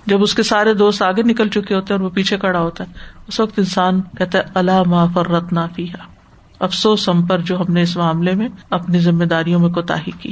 جب 0.07 0.21
اس 0.21 0.33
کے 0.33 0.43
سارے 0.43 0.73
دوست 0.73 1.01
آگے 1.01 1.23
نکل 1.23 1.49
چکے 1.49 1.75
ہوتے 1.75 1.93
ہیں 1.93 1.99
اور 1.99 1.99
وہ 1.99 2.09
پیچھے 2.09 2.37
کڑا 2.37 2.59
ہوتا 2.59 2.83
ہے، 2.83 2.93
اس 3.27 3.39
وقت 3.39 3.59
انسان 3.59 4.01
کہتا 4.01 4.37
ہے 4.37 4.43
اللہ 4.53 4.83
ما 4.85 5.05
فرت 5.05 5.53
نہ 5.53 5.59
افسوس 6.59 7.09
ہم 7.09 7.25
پر 7.25 7.39
جو 7.39 7.61
ہم 7.61 7.73
نے 7.73 7.81
اس 7.81 7.97
معاملے 7.97 8.35
میں 8.35 8.47
اپنی 8.69 8.99
ذمہ 8.99 9.25
داریوں 9.25 9.59
میں 9.59 9.69
کوتا 9.69 9.95
کی۔ 10.19 10.31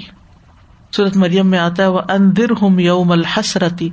سورت 0.92 1.18
مریم 1.18 1.48
میں 1.48 1.60
آتا 1.60 1.84
ہے 1.84 1.88
وہ 1.88 2.00
اندر 2.10 2.52
ہوں 2.62 2.82
یوم 2.82 3.12
الحسرتی 3.12 3.90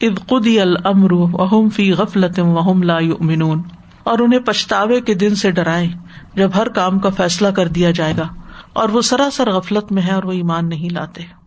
اد 0.00 0.28
قدی 0.28 0.60
المر 0.60 1.12
وہم 1.12 1.68
فی 1.68 1.92
غفلت 1.92 2.38
وہم 2.38 2.82
لا 2.82 2.98
یؤمنون 2.98 3.62
اور 4.04 4.18
انہیں 4.18 4.40
پچھتاوے 4.40 5.00
کے 5.00 5.14
دن 5.14 5.34
سے 5.34 5.50
ڈرائے 5.50 5.88
جب 6.34 6.50
ہر 6.54 6.68
کام 6.68 6.98
کا 6.98 7.08
فیصلہ 7.10 7.48
کر 7.48 7.68
دیا 7.68 7.90
جائے 7.90 8.14
گا۔ 8.16 8.28
اور 8.72 8.88
وہ 8.88 9.02
سراسر 9.02 9.50
غفلت 9.50 9.92
میں 9.92 10.02
ہے 10.02 10.12
اور 10.12 10.24
وہ 10.24 10.32
ایمان 10.32 10.68
نہیں 10.68 10.90
لاتے۔ 10.90 11.41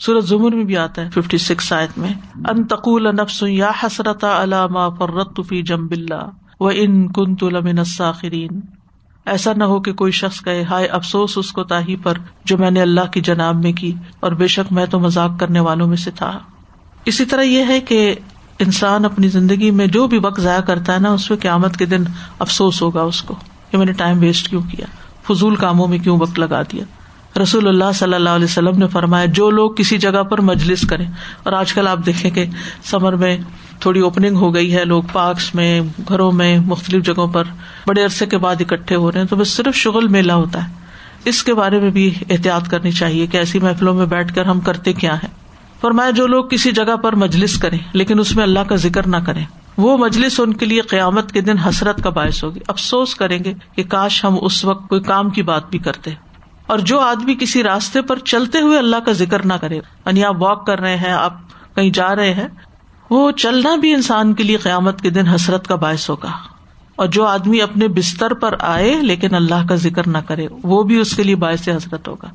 سورت 0.00 0.24
زمر 0.24 0.54
میں 0.54 0.64
بھی 0.64 0.76
آتا 0.76 1.02
ہے 1.02 1.10
ففٹی 1.10 1.38
سکس 1.38 1.72
آیت 1.72 1.98
میں۔ 1.98 2.12
انتقول 2.50 3.08
نفس 3.16 3.42
یا 3.48 3.70
حسرت 3.82 4.24
علامہ 4.24 4.88
فرت 4.98 5.40
فی 5.48 5.62
جم 5.62 5.86
بلّہ 5.86 6.22
و 6.60 6.70
ان 6.74 7.06
کن 7.12 7.34
تلمن 7.36 7.78
الساخرین۔ 7.78 8.60
ایسا 9.26 9.52
نہ 9.56 9.64
ہو 9.64 9.80
کہ 9.80 9.92
کوئی 9.92 10.12
شخص 10.12 10.40
کہے، 10.40 10.62
ہائے 10.62 10.86
افسوس، 10.86 11.38
اس 11.38 11.52
کو 11.52 11.64
تاہی 11.64 11.96
پر 11.96 12.18
جو 12.44 12.58
میں 12.58 12.70
نے 12.70 12.82
اللہ 12.82 13.10
کی 13.12 13.20
جناب 13.20 13.62
میں 13.64 13.72
کی، 13.72 13.92
اور 14.20 14.32
بے 14.32 14.46
شک 14.46 14.72
میں 14.72 14.86
تو 14.86 15.00
مذاق 15.00 15.38
کرنے 15.40 15.60
والوں 15.60 15.88
میں 15.88 15.96
سے 15.96 16.10
تھا۔ 16.10 16.38
اسی 17.04 17.24
طرح 17.24 17.42
یہ 17.42 17.64
ہے 17.68 17.80
کہ 17.80 18.14
انسان 18.58 19.04
اپنی 19.04 19.28
زندگی 19.28 19.70
میں 19.70 19.86
جو 19.86 20.06
بھی 20.06 20.18
وقت 20.18 20.40
ضائع 20.40 20.60
کرتا 20.60 20.94
ہے 20.94 20.98
نا، 20.98 21.10
اس 21.10 21.30
میں 21.30 21.38
قیامت 21.38 21.76
کے 21.76 21.86
دن 21.86 22.04
افسوس 22.38 22.82
ہوگا 22.82 23.02
اس 23.02 23.22
کو، 23.22 23.34
کہ 23.70 23.78
میں 23.78 23.86
نے 23.86 23.92
ٹائم 23.92 24.18
ویسٹ 24.18 24.48
کیوں 24.48 24.62
کیا؟ 24.62 24.86
فضول 25.28 25.56
کاموں 25.56 25.88
میں 25.88 25.98
کیوں 25.98 26.18
وقت 26.20 26.38
لگا 26.38 26.62
دیا؟ 26.62 26.84
رسول 27.36 27.68
اللہ 27.68 27.92
صلی 27.94 28.14
اللہ 28.14 28.28
علیہ 28.28 28.44
وسلم 28.44 28.78
نے 28.78 28.86
فرمایا، 28.86 29.24
جو 29.26 29.50
لوگ 29.50 29.70
کسی 29.70 29.98
جگہ 29.98 30.22
پر 30.22 30.40
مجلس 30.40 30.86
کریں، 30.86 31.06
اور 31.42 31.52
آج 31.52 31.72
کل 31.72 31.88
آپ 31.88 31.98
دیکھیں 32.06 32.30
کہ 32.30 32.44
سمر 32.84 33.12
میں 33.12 33.36
تھوڑی 33.80 34.00
اوپننگ 34.00 34.36
ہو 34.36 34.54
گئی 34.54 34.74
ہے، 34.74 34.84
لوگ 34.84 35.02
پارکس 35.12 35.54
میں، 35.54 35.80
گھروں 36.08 36.32
میں، 36.32 36.58
مختلف 36.58 37.04
جگہوں 37.04 37.26
پر 37.26 37.44
بڑے 37.86 38.04
عرصے 38.04 38.26
کے 38.26 38.38
بعد 38.38 38.56
اکٹھے 38.60 38.96
ہو 38.96 39.12
رہے 39.12 39.20
ہیں، 39.20 39.26
تو 39.26 39.36
بس 39.36 39.48
صرف 39.48 39.74
شغل 39.74 40.08
میلہ 40.08 40.32
ہوتا 40.32 40.64
ہے۔ 40.64 40.68
اس 41.24 41.42
کے 41.44 41.54
بارے 41.54 41.80
میں 41.80 41.90
بھی 41.90 42.14
احتیاط 42.30 42.68
کرنی 42.68 42.90
چاہیے 42.90 43.26
کہ 43.26 43.36
ایسی 43.36 43.58
محفلوں 43.58 43.94
میں 43.94 44.06
بیٹھ 44.06 44.34
کر 44.34 44.44
ہم 44.44 44.60
کرتے 44.60 44.92
کیا 44.92 45.14
ہیں۔ 45.14 45.28
فرمایا، 45.80 46.10
جو 46.10 46.26
لوگ 46.26 46.44
کسی 46.44 46.70
جگہ 46.70 46.96
پر 46.96 47.14
مجلس 47.14 47.58
کریں، 47.58 47.78
لیکن 47.92 48.18
اس 48.18 48.36
میں 48.36 48.44
اللہ 48.44 48.60
کا 48.68 48.76
ذکر 48.76 49.06
نہ 49.06 49.16
کریں، 49.16 49.44
وہ 49.76 49.96
مجلس 49.98 50.40
ان 50.40 50.52
کے 50.52 50.66
لیے 50.66 50.80
قیامت 50.80 51.32
کے 51.32 51.40
دن 51.40 51.58
حسرت 51.58 52.02
کا 52.02 52.10
باعث 52.10 52.44
ہوگی۔ 52.44 52.60
افسوس 52.68 53.14
کریں 53.14 53.38
گے 53.44 53.54
کہ 53.76 53.82
کاش 53.82 54.24
ہم 54.24 54.36
اس 54.42 54.64
وقت 54.64 54.88
کوئی 54.88 55.00
کام 55.00 55.30
کی 55.30 55.42
بات 55.42 55.70
بھی 55.70 55.78
کرتے۔ 55.78 56.10
اور 56.70 56.78
جو 56.78 57.00
آدمی 57.00 57.34
کسی 57.34 57.62
راستے 57.62 58.02
پر 58.02 58.18
چلتے 58.18 58.58
ہوئے 58.58 58.78
اللہ 58.78 58.96
کا 58.96 59.12
ذکر 59.12 59.46
نہ 59.46 59.54
کرے 59.54 59.76
یعنی 59.76 60.24
آپ 60.24 60.42
واک 60.42 60.66
کر 60.66 60.80
رہے 60.80 60.96
ہیں، 60.96 61.10
آپ 61.10 61.32
کہیں 61.74 61.90
جا 61.90 62.16
رہے 62.16 62.34
ہیں، 62.34 62.48
وہ 63.10 63.30
چلنا 63.30 63.76
بھی 63.76 63.94
انسان 63.94 64.34
کے 64.34 64.42
لیے 64.42 64.56
قیامت 64.56 65.00
کے 65.00 65.10
دن 65.10 65.28
حسرت 65.28 65.68
کا 65.68 65.74
باعث 65.74 66.10
ہوگا۔ 66.10 66.30
اور 66.96 67.06
جو 67.06 67.24
آدمی 67.26 67.62
اپنے 67.62 67.88
بستر 67.88 68.34
پر 68.34 68.54
آئے 68.60 68.94
لیکن 69.02 69.34
اللہ 69.34 69.66
کا 69.68 69.74
ذکر 69.74 70.08
نہ 70.08 70.18
کرے، 70.18 70.46
وہ 70.62 70.82
بھی 70.82 70.98
اس 70.98 71.16
کے 71.16 71.22
لیے 71.22 71.36
باعث 71.36 71.68
حسرت 71.68 72.08
ہوگا۔ 72.08 72.28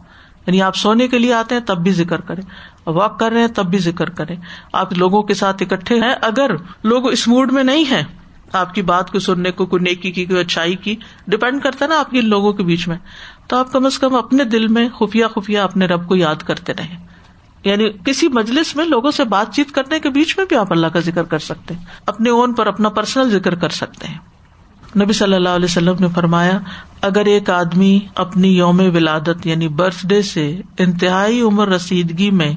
یعنی 0.48 0.62
آپ 0.62 0.76
سونے 0.76 1.08
کے 1.08 1.17
لیے 1.17 1.34
آتے 1.34 1.56
ہیں 1.56 1.62
تب 1.62 1.78
بھی 1.78 1.91
ذکر 1.91 2.21
کرے 2.21 2.41
واک 2.86 3.19
کر 3.19 3.32
رہے 3.32 3.39
ہیں 3.39 3.48
تب 3.48 3.65
بھی 3.65 3.78
ذکر 3.78 4.10
کرے 4.10 4.36
آپ 4.74 4.93
لوگوں 4.93 5.24
کے 5.24 5.34
ساتھ 5.34 5.63
اکٹھے 5.63 5.95
ہیں، 6.00 6.15
اگر 6.21 6.52
لوگ 6.84 7.12
اس 7.12 7.28
موڈ 7.28 7.52
میں 7.52 7.63
نہیں 7.63 7.91
ہے 7.91 8.04
آپ 8.54 8.74
کی 8.74 8.82
بات 8.82 9.12
کو 9.12 9.19
سننے 9.19 9.52
کو 9.52 9.65
کوئی 9.65 9.84
نیکی 9.84 10.12
کی 10.12 10.26
کوئی 10.26 10.41
اچھائی 10.41 10.76
کی 10.76 10.95
ڈپینڈ 11.28 11.62
کرتا 11.62 11.86
ہے 11.86 11.89
نا 11.89 12.00
آپ 12.00 12.12
کے 12.12 12.21
لوگوں 12.21 12.54
کے 12.54 12.63
بیچ 12.63 12.88
میں۔ 12.88 12.98
تو 13.48 13.58
آپ 13.58 13.72
کم 13.72 13.86
از 13.86 14.00
کم 14.00 14.16
اپنے 14.16 14.44
دل 14.44 14.68
میں 14.68 14.90
خفیہ 14.90 15.26
خفیہ 15.36 15.60
اپنے 15.60 15.86
رب 15.86 16.08
کو 16.08 16.16
یاد 16.16 16.36
کرتے 16.36 16.74
رہے 16.74 17.06
یعنی 17.64 17.90
کسی 18.06 18.28
مجلس 18.28 18.76
میں 18.76 18.86
لوگوں 18.86 19.12
سے 19.12 19.24
بات 19.24 19.54
چیت 19.54 19.72
کرنے 19.72 20.00
کے 20.00 20.10
بیچ 20.10 20.38
میں 20.38 20.46
بھی 20.46 20.56
آپ 20.56 20.72
اللہ 20.72 20.88
کا 20.88 21.00
ذکر 21.00 21.24
کر 21.24 21.40
سکتے 21.40 21.74
ہیں۔ 21.74 21.86
اپنے 22.06 22.30
اون 22.30 22.54
پر 22.54 22.68
اپنا 22.68 22.90
پرسنل 22.90 23.30
ذکر 23.30 23.56
کر 23.56 23.70
سکتے 23.70 24.08
ہیں۔ 24.08 24.18
نبی 25.00 25.14
صلی 25.14 25.34
اللہ 25.34 25.50
علیہ 25.50 25.66
وسلم 25.66 25.96
نے 26.00 26.08
فرمایا، 26.16 26.60
اگر 27.02 27.26
ایک 27.26 27.50
آدمی 27.50 28.00
اپنی 28.16 28.58
یوم 28.58 28.80
ولادت 28.80 29.46
یعنی 29.46 29.68
برتھ 29.68 30.08
ڈے 30.08 30.22
سے 30.22 30.62
انتہائی 30.78 31.42
عمر 31.42 31.68
رسیدگی 31.68 32.32
میں 32.32 32.50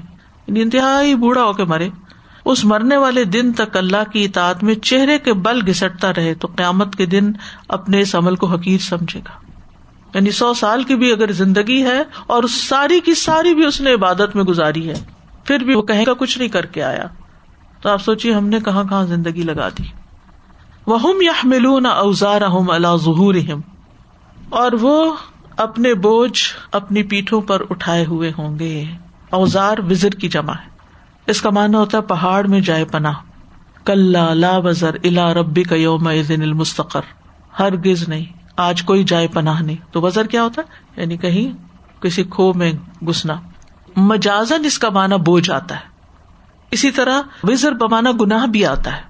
یعنی 0.47 0.63
انتہائی 0.63 1.15
بوڑھا 1.15 1.45
ہو 1.45 1.53
کے 1.53 1.65
مرے، 1.65 1.89
اس 2.45 2.65
مرنے 2.65 2.97
والے 2.97 3.25
دن 3.25 3.53
تک 3.53 3.77
اللہ 3.77 4.11
کی 4.13 4.25
اطاعت 4.25 4.63
میں 4.63 4.75
چہرے 4.75 5.19
کے 5.19 5.33
بل 5.33 5.69
گھسٹتا 5.69 6.13
رہے، 6.17 6.35
تو 6.35 6.49
قیامت 6.57 6.97
کے 6.97 7.07
دن 7.07 7.33
اپنے 7.69 8.01
اس 8.01 8.15
عمل 8.15 8.37
کو 8.37 8.47
حقیر 8.47 8.79
سمجھے 8.79 9.21
گا۔ 9.21 9.48
یعنی 10.15 10.31
سو 10.31 10.55
سال 10.55 10.83
کی 10.83 10.95
بھی 10.95 11.13
اگر 11.13 11.33
زندگی 11.33 11.83
ہے 11.83 12.03
اور 12.27 12.43
ساری 12.51 13.01
کی 13.01 13.15
ساری 13.15 13.55
بھی 13.55 13.65
اس 13.65 13.81
نے 13.81 13.95
عبادت 13.95 14.37
میں 14.37 14.45
گزاری 14.45 14.89
ہے، 14.89 14.95
پھر 15.45 15.59
بھی 15.59 15.75
وہ 15.75 15.83
کہیں 15.83 16.05
کا 16.05 16.13
کچھ 16.15 16.39
نہیں 16.39 16.49
کر 16.49 16.67
کے 16.67 16.83
آیا۔ 16.83 17.05
تو 17.81 17.89
آپ 17.89 18.03
سوچیے 18.03 18.33
ہم 18.33 18.49
نے 18.49 18.59
کہاں 18.65 18.85
کہاں 18.85 19.07
زندگی 19.07 19.43
لگا 19.43 19.69
دی۔ 19.69 19.83
وہ 20.87 21.25
یا 21.25 21.33
ملون 21.45 21.87
اوزار 21.87 22.41
اللہ 22.69 22.97
ظہور 23.05 23.35
اور 24.51 24.73
وہ 24.73 25.15
اپنے 25.57 25.95
بوجھ 25.95 26.43
اپنی 26.73 27.03
پیٹھوں 27.03 27.41
پر 27.41 27.63
اٹھائے 27.71 28.05
ہوئے 28.05 28.33
ہوں 28.39 28.59
گے۔ 28.59 28.85
اوزار 29.31 29.79
وزر 29.91 30.11
کی 30.11 30.29
جمع 30.29 30.53
ہے۔ 30.53 30.69
اس 31.27 31.43
کا 31.43 31.51
ماننا 31.51 31.79
ہوتا 31.79 31.99
ہے 31.99 32.03
پہاڑ 32.03 32.47
میں 32.47 32.61
جائے 32.61 32.85
پناہ۔ 32.85 33.13
کل 33.85 34.17
لا 34.35 34.57
وزر 34.57 34.95
الا 35.05 35.35
ربی 35.35 35.63
کا 35.63 35.75
یوم 35.75 36.07
المستقر۔ 36.07 37.01
ہر 37.59 37.77
گز 37.77 38.09
نہیں۔ 38.09 38.38
آج 38.59 38.83
کوئی 38.83 39.05
جائے 39.05 39.29
پناہ 39.29 39.63
نہیں۔ 39.63 39.77
تو 39.93 40.01
وزر 40.01 40.27
کیا 40.27 40.43
ہوتا 40.43 40.63
ہے؟ 40.63 41.01
یعنی 41.01 41.17
کہیں 41.17 41.53
کسی 42.03 42.25
کھو 42.25 42.53
میں 42.53 42.73
گسنا 43.09 43.35
مجازن 43.97 44.65
اس 44.65 44.79
کا 44.79 44.91
مانا 44.91 45.17
بوجھ 45.17 45.51
آتا 45.51 45.75
ہے۔ 45.75 45.81
اسی 46.71 46.91
طرح 46.91 47.23
وزر 47.43 47.73
بمانا 47.73 48.11
گناہ 48.21 48.47
بھی 48.47 48.67
آتا 48.67 48.97
ہے۔ 48.97 49.01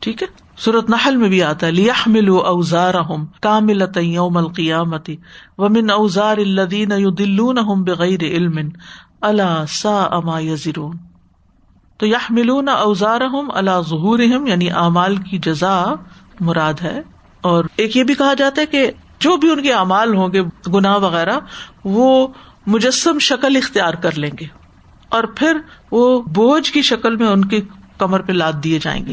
ٹھیک 0.00 0.22
ہے؟ 0.22 0.28
سورت 0.56 0.90
نحل 0.90 1.16
میں 1.16 1.28
بھی 1.28 1.42
آتا 1.42 1.66
ہے۔ 1.66 1.72
لیا 1.72 1.92
ملو 2.06 2.38
اوزار 2.38 2.94
ہوں 2.94 3.26
کامل 3.42 3.82
یوم 3.96 4.36
القیامتی 4.36 5.16
ومن 5.58 5.90
اوزار 5.90 6.36
الدین 6.36 6.92
دلون 7.18 7.82
بغیر 7.82 8.22
علم 8.22 8.58
اللہ 9.20 9.64
سا 9.68 10.02
اما 10.02 10.40
یزرون۔ 10.40 10.96
تو 11.98 12.06
یہ 12.06 12.26
ملون 12.30 12.68
اوزار 12.68 13.20
ہوں 13.20 13.42
اللہ 13.54 13.82
ظہور 13.88 14.18
یعنی 14.18 14.70
اعمال 14.70 15.16
کی 15.16 15.38
جزا 15.38 15.84
مراد 16.40 16.74
ہے۔ 16.82 17.00
اور 17.44 17.64
ایک 17.76 17.96
یہ 17.96 18.04
بھی 18.04 18.14
کہا 18.14 18.34
جاتا 18.34 18.60
ہے 18.60 18.66
کہ 18.66 18.90
جو 19.20 19.36
بھی 19.36 19.50
ان 19.50 19.62
کے 19.62 19.72
اعمال 19.72 20.14
ہوں 20.14 20.28
گے، 20.32 20.42
گناہ 20.74 20.96
وغیرہ، 20.96 21.38
وہ 21.84 22.28
مجسم 22.66 23.18
شکل 23.18 23.56
اختیار 23.56 23.94
کر 23.94 24.18
لیں 24.18 24.30
گے۔ 24.40 24.46
اور 25.08 25.24
پھر 25.24 25.56
وہ 25.90 26.22
بوجھ 26.22 26.72
کی 26.72 26.82
شکل 26.82 27.16
میں 27.16 27.26
ان 27.26 27.44
کی 27.44 27.60
کمر 27.98 28.20
پہ 28.20 28.32
لاد 28.32 28.52
دیے 28.52 28.78
جائیں 28.82 29.06
گے۔ 29.06 29.12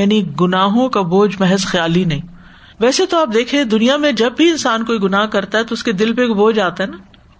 یعنی 0.00 0.24
گناہوں 0.40 0.88
کا 0.88 1.00
بوجھ 1.00 1.36
محض 1.40 1.64
خیالی 1.64 2.04
نہیں۔ 2.04 2.20
ویسے 2.80 3.06
تو 3.06 3.18
آپ 3.18 3.28
دیکھیں، 3.34 3.64
دنیا 3.64 3.96
میں 3.96 4.12
جب 4.12 4.32
بھی 4.36 4.50
انسان 4.50 4.84
کوئی 4.84 5.02
گناہ 5.02 5.26
کرتا 5.26 5.58
ہے 5.58 5.64
تو 5.64 5.72
اس 5.72 5.82
کے 5.82 5.92
دل 5.92 6.14
پہ 6.14 6.26
بوجھ 6.26 6.58
آتا 6.58 6.84
ہے 6.84 6.88
نا۔ 6.88 6.96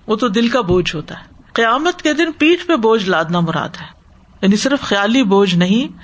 وہ 0.06 0.16
تو 0.16 0.28
دل 0.28 0.48
کا 0.48 0.60
بوجھ 0.60 0.96
ہوتا 0.96 1.14
ہے۔ 1.20 1.24
قیامت 1.52 2.02
کے 2.02 2.12
دن 2.12 2.32
پیٹ 2.38 2.66
پہ 2.66 2.76
بوجھ 2.76 3.08
لادنا 3.08 3.40
مراد 3.40 3.80
ہے۔ 3.80 3.86
یعنی 4.42 4.56
صرف 4.56 4.80
خیالی 4.80 5.22
بوجھ 5.22 5.54
نہیں، 5.54 5.98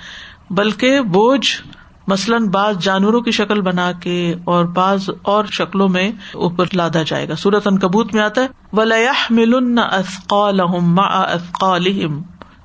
بلکہ 0.53 1.01
بوجھ 1.01 1.61
مثلاً 2.09 2.47
بعض 2.47 2.77
جانوروں 2.77 3.21
کی 3.21 3.31
شکل 3.31 3.61
بنا 3.61 3.91
کے 3.91 4.35
اور 4.43 4.65
بعض 4.65 5.09
اور 5.21 5.45
شکلوں 5.45 5.89
میں 5.89 6.11
اوپر 6.33 6.65
لادا 6.73 7.03
جائے 7.03 7.29
گا۔ 7.29 7.35
سورت 7.35 7.67
ان 7.67 7.79
کبوت 7.79 8.13
میں 8.13 8.23
آتا 8.23 8.41
ہے 8.41 8.47
ولیح 8.73 9.27
ملن 9.29 9.79
اثقال 9.79 10.59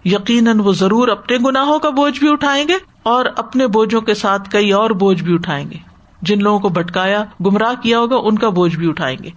یقیناً 0.04 0.60
وہ 0.60 0.72
ضرور 0.72 1.08
اپنے 1.08 1.36
گناہوں 1.36 1.78
کا 1.78 1.90
بوجھ 1.90 2.20
بھی 2.20 2.32
اٹھائیں 2.32 2.68
گے 2.68 2.74
اور 3.02 3.24
اپنے 3.36 3.66
بوجھوں 3.66 4.00
کے 4.00 4.14
ساتھ 4.14 4.50
کئی 4.50 4.72
اور 4.72 4.90
بوجھ 4.90 5.22
بھی 5.22 5.34
اٹھائیں 5.34 5.70
گے۔ 5.70 5.76
جن 6.22 6.42
لوگوں 6.42 6.58
کو 6.58 6.68
بھٹکایا، 6.68 7.24
گمراہ 7.46 7.82
کیا 7.82 7.98
ہوگا، 7.98 8.16
ان 8.16 8.38
کا 8.38 8.48
بوجھ 8.48 8.76
بھی 8.76 8.88
اٹھائیں 8.88 9.16
گے۔ 9.22 9.30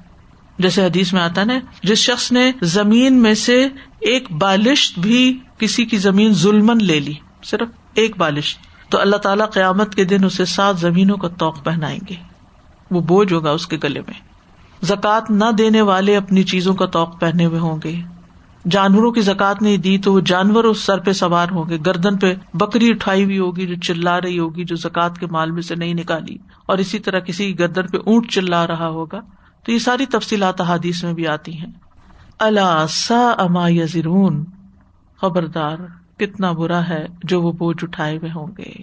جیسے 0.60 0.86
حدیث 0.86 1.14
میں 1.14 1.22
آتا 1.22 1.44
نا، 1.44 1.60
جس 1.84 1.98
شخص 1.98 2.32
نے 2.32 2.52
زمین 2.62 3.14
میں 3.14 3.34
سے 3.34 3.68
ایک 4.00 4.32
بالش 4.32 5.00
بھی 5.00 5.40
کسی 5.58 5.86
کی 5.86 5.98
زمین 5.98 6.34
ظلمن 6.34 6.84
لے 6.84 7.00
لی، 7.00 7.14
صرف 7.44 7.68
ایک 7.94 8.18
بالش 8.18 8.58
تو 8.90 9.00
اللہ 9.00 9.16
تعالیٰ 9.16 9.50
قیامت 9.50 9.96
کے 9.96 10.04
دن 10.04 10.24
اسے 10.24 10.46
سات 10.46 10.80
زمینوں 10.80 11.18
کا 11.18 11.28
توق 11.28 11.64
پہنائیں 11.64 12.00
گے۔ 12.10 12.16
وہ 12.92 13.02
بوجھ 13.02 13.34
ہوگا 13.34 13.52
اس 13.52 13.68
کے 13.68 13.78
گلے 13.84 14.00
میں۔ 14.00 14.20
زکات 14.86 15.32
نہ 15.32 15.46
دینے 15.58 15.82
والے 15.82 16.18
اپنی 16.18 16.44
چیزوں 16.44 16.74
کا 16.74 16.86
توق 16.86 17.20
پہنے 17.20 17.46
ہوئے 17.46 17.60
ہوں 17.60 17.78
گے۔ 17.84 17.96
جانوروں 18.72 19.12
کی 19.12 19.22
زکات 19.22 19.62
نہیں 19.62 19.78
دی 19.78 19.98
تو 19.98 20.14
وہ 20.14 20.20
جانور 20.20 20.64
اس 20.64 20.80
سر 20.80 21.00
پہ 21.00 21.12
سوار 21.12 21.48
ہوں 21.52 21.70
گے۔ 21.70 21.78
گردن 21.86 22.18
پہ 22.18 22.36
بکری 22.54 22.90
اٹھائی 22.90 23.24
ہوئی 23.24 23.40
ہوگی 23.40 23.68
جو 23.68 23.76
چلا 23.76 24.22
رہی 24.22 24.40
ہوگی، 24.40 24.64
جو 24.64 24.76
زکات 24.76 25.20
کے 25.20 25.26
مال 25.26 25.52
میں 25.52 25.62
سے 25.62 25.76
نہیں 25.76 25.94
نکالی۔ 25.94 26.38
اور 26.66 26.78
اسی 26.78 27.00
طرح 27.00 27.20
کسی 27.20 27.60
گردن 27.60 27.88
پہ 27.88 27.98
اونٹ 27.98 28.32
چلا 28.32 28.68
رہا 28.68 28.88
ہوگا۔ 28.88 29.20
تو 29.66 29.72
یہ 29.72 29.80
ساری 29.80 30.06
تفصیلات 30.06 30.62
حادیث 30.62 31.04
میں 31.04 31.14
بھی 31.14 31.28
آتی 31.28 31.60
ہیں۔ 31.60 31.72
اللہ 32.40 32.86
سا 32.90 33.34
اما 33.38 33.70
یزرون، 33.70 34.46
خبردار۔ 35.22 36.07
کتنا 36.18 36.52
برا 36.52 36.90
ہے 36.90 37.06
جو 37.24 37.42
وہ 37.42 37.52
بوجھ 37.52 37.84
اٹھائے 37.84 38.18
ہوئے 38.18 38.30
ہوں 38.36 38.48
گے۔ 38.58 38.74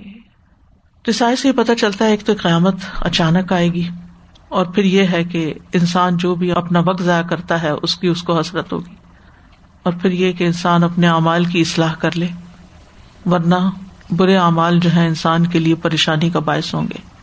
تو 1.02 1.12
سائز 1.12 1.40
سے 1.40 1.52
پتا 1.52 1.74
چلتا 1.74 2.04
ہے 2.04 2.10
ایک 2.10 2.20
تو 2.20 2.32
قیامت 2.42 2.74
اچانک 3.00 3.52
آئے 3.52 3.68
گی 3.68 3.88
اور 4.48 4.66
پھر 4.66 4.84
یہ 4.84 5.06
ہے 5.12 5.24
کہ 5.24 5.54
انسان 5.72 6.16
جو 6.16 6.34
بھی 6.34 6.52
اپنا 6.52 6.80
وقت 6.80 7.02
ضائع 7.02 7.22
کرتا 7.22 7.62
ہے، 7.62 7.70
اس 7.70 7.96
کی 7.98 8.08
اس 8.08 8.22
کو 8.22 8.40
حسرت 8.40 8.72
ہوگی۔ 8.72 8.94
اور 9.82 9.92
پھر 10.02 10.12
یہ 10.12 10.32
کہ 10.32 10.44
انسان 10.44 10.84
اپنے 10.84 11.08
اعمال 11.08 11.44
کی 11.44 11.60
اصلاح 11.60 11.94
کر 11.94 12.16
لے، 12.16 12.28
ورنہ 13.26 13.70
برے 14.10 14.36
اعمال 14.36 14.80
جو 14.80 14.90
ہے 14.94 15.06
انسان 15.06 15.46
کے 15.46 15.58
لیے 15.58 15.74
پریشانی 15.74 16.30
کا 16.30 16.38
باعث 16.38 16.74
ہوں 16.74 16.82
گے۔ 16.82 17.13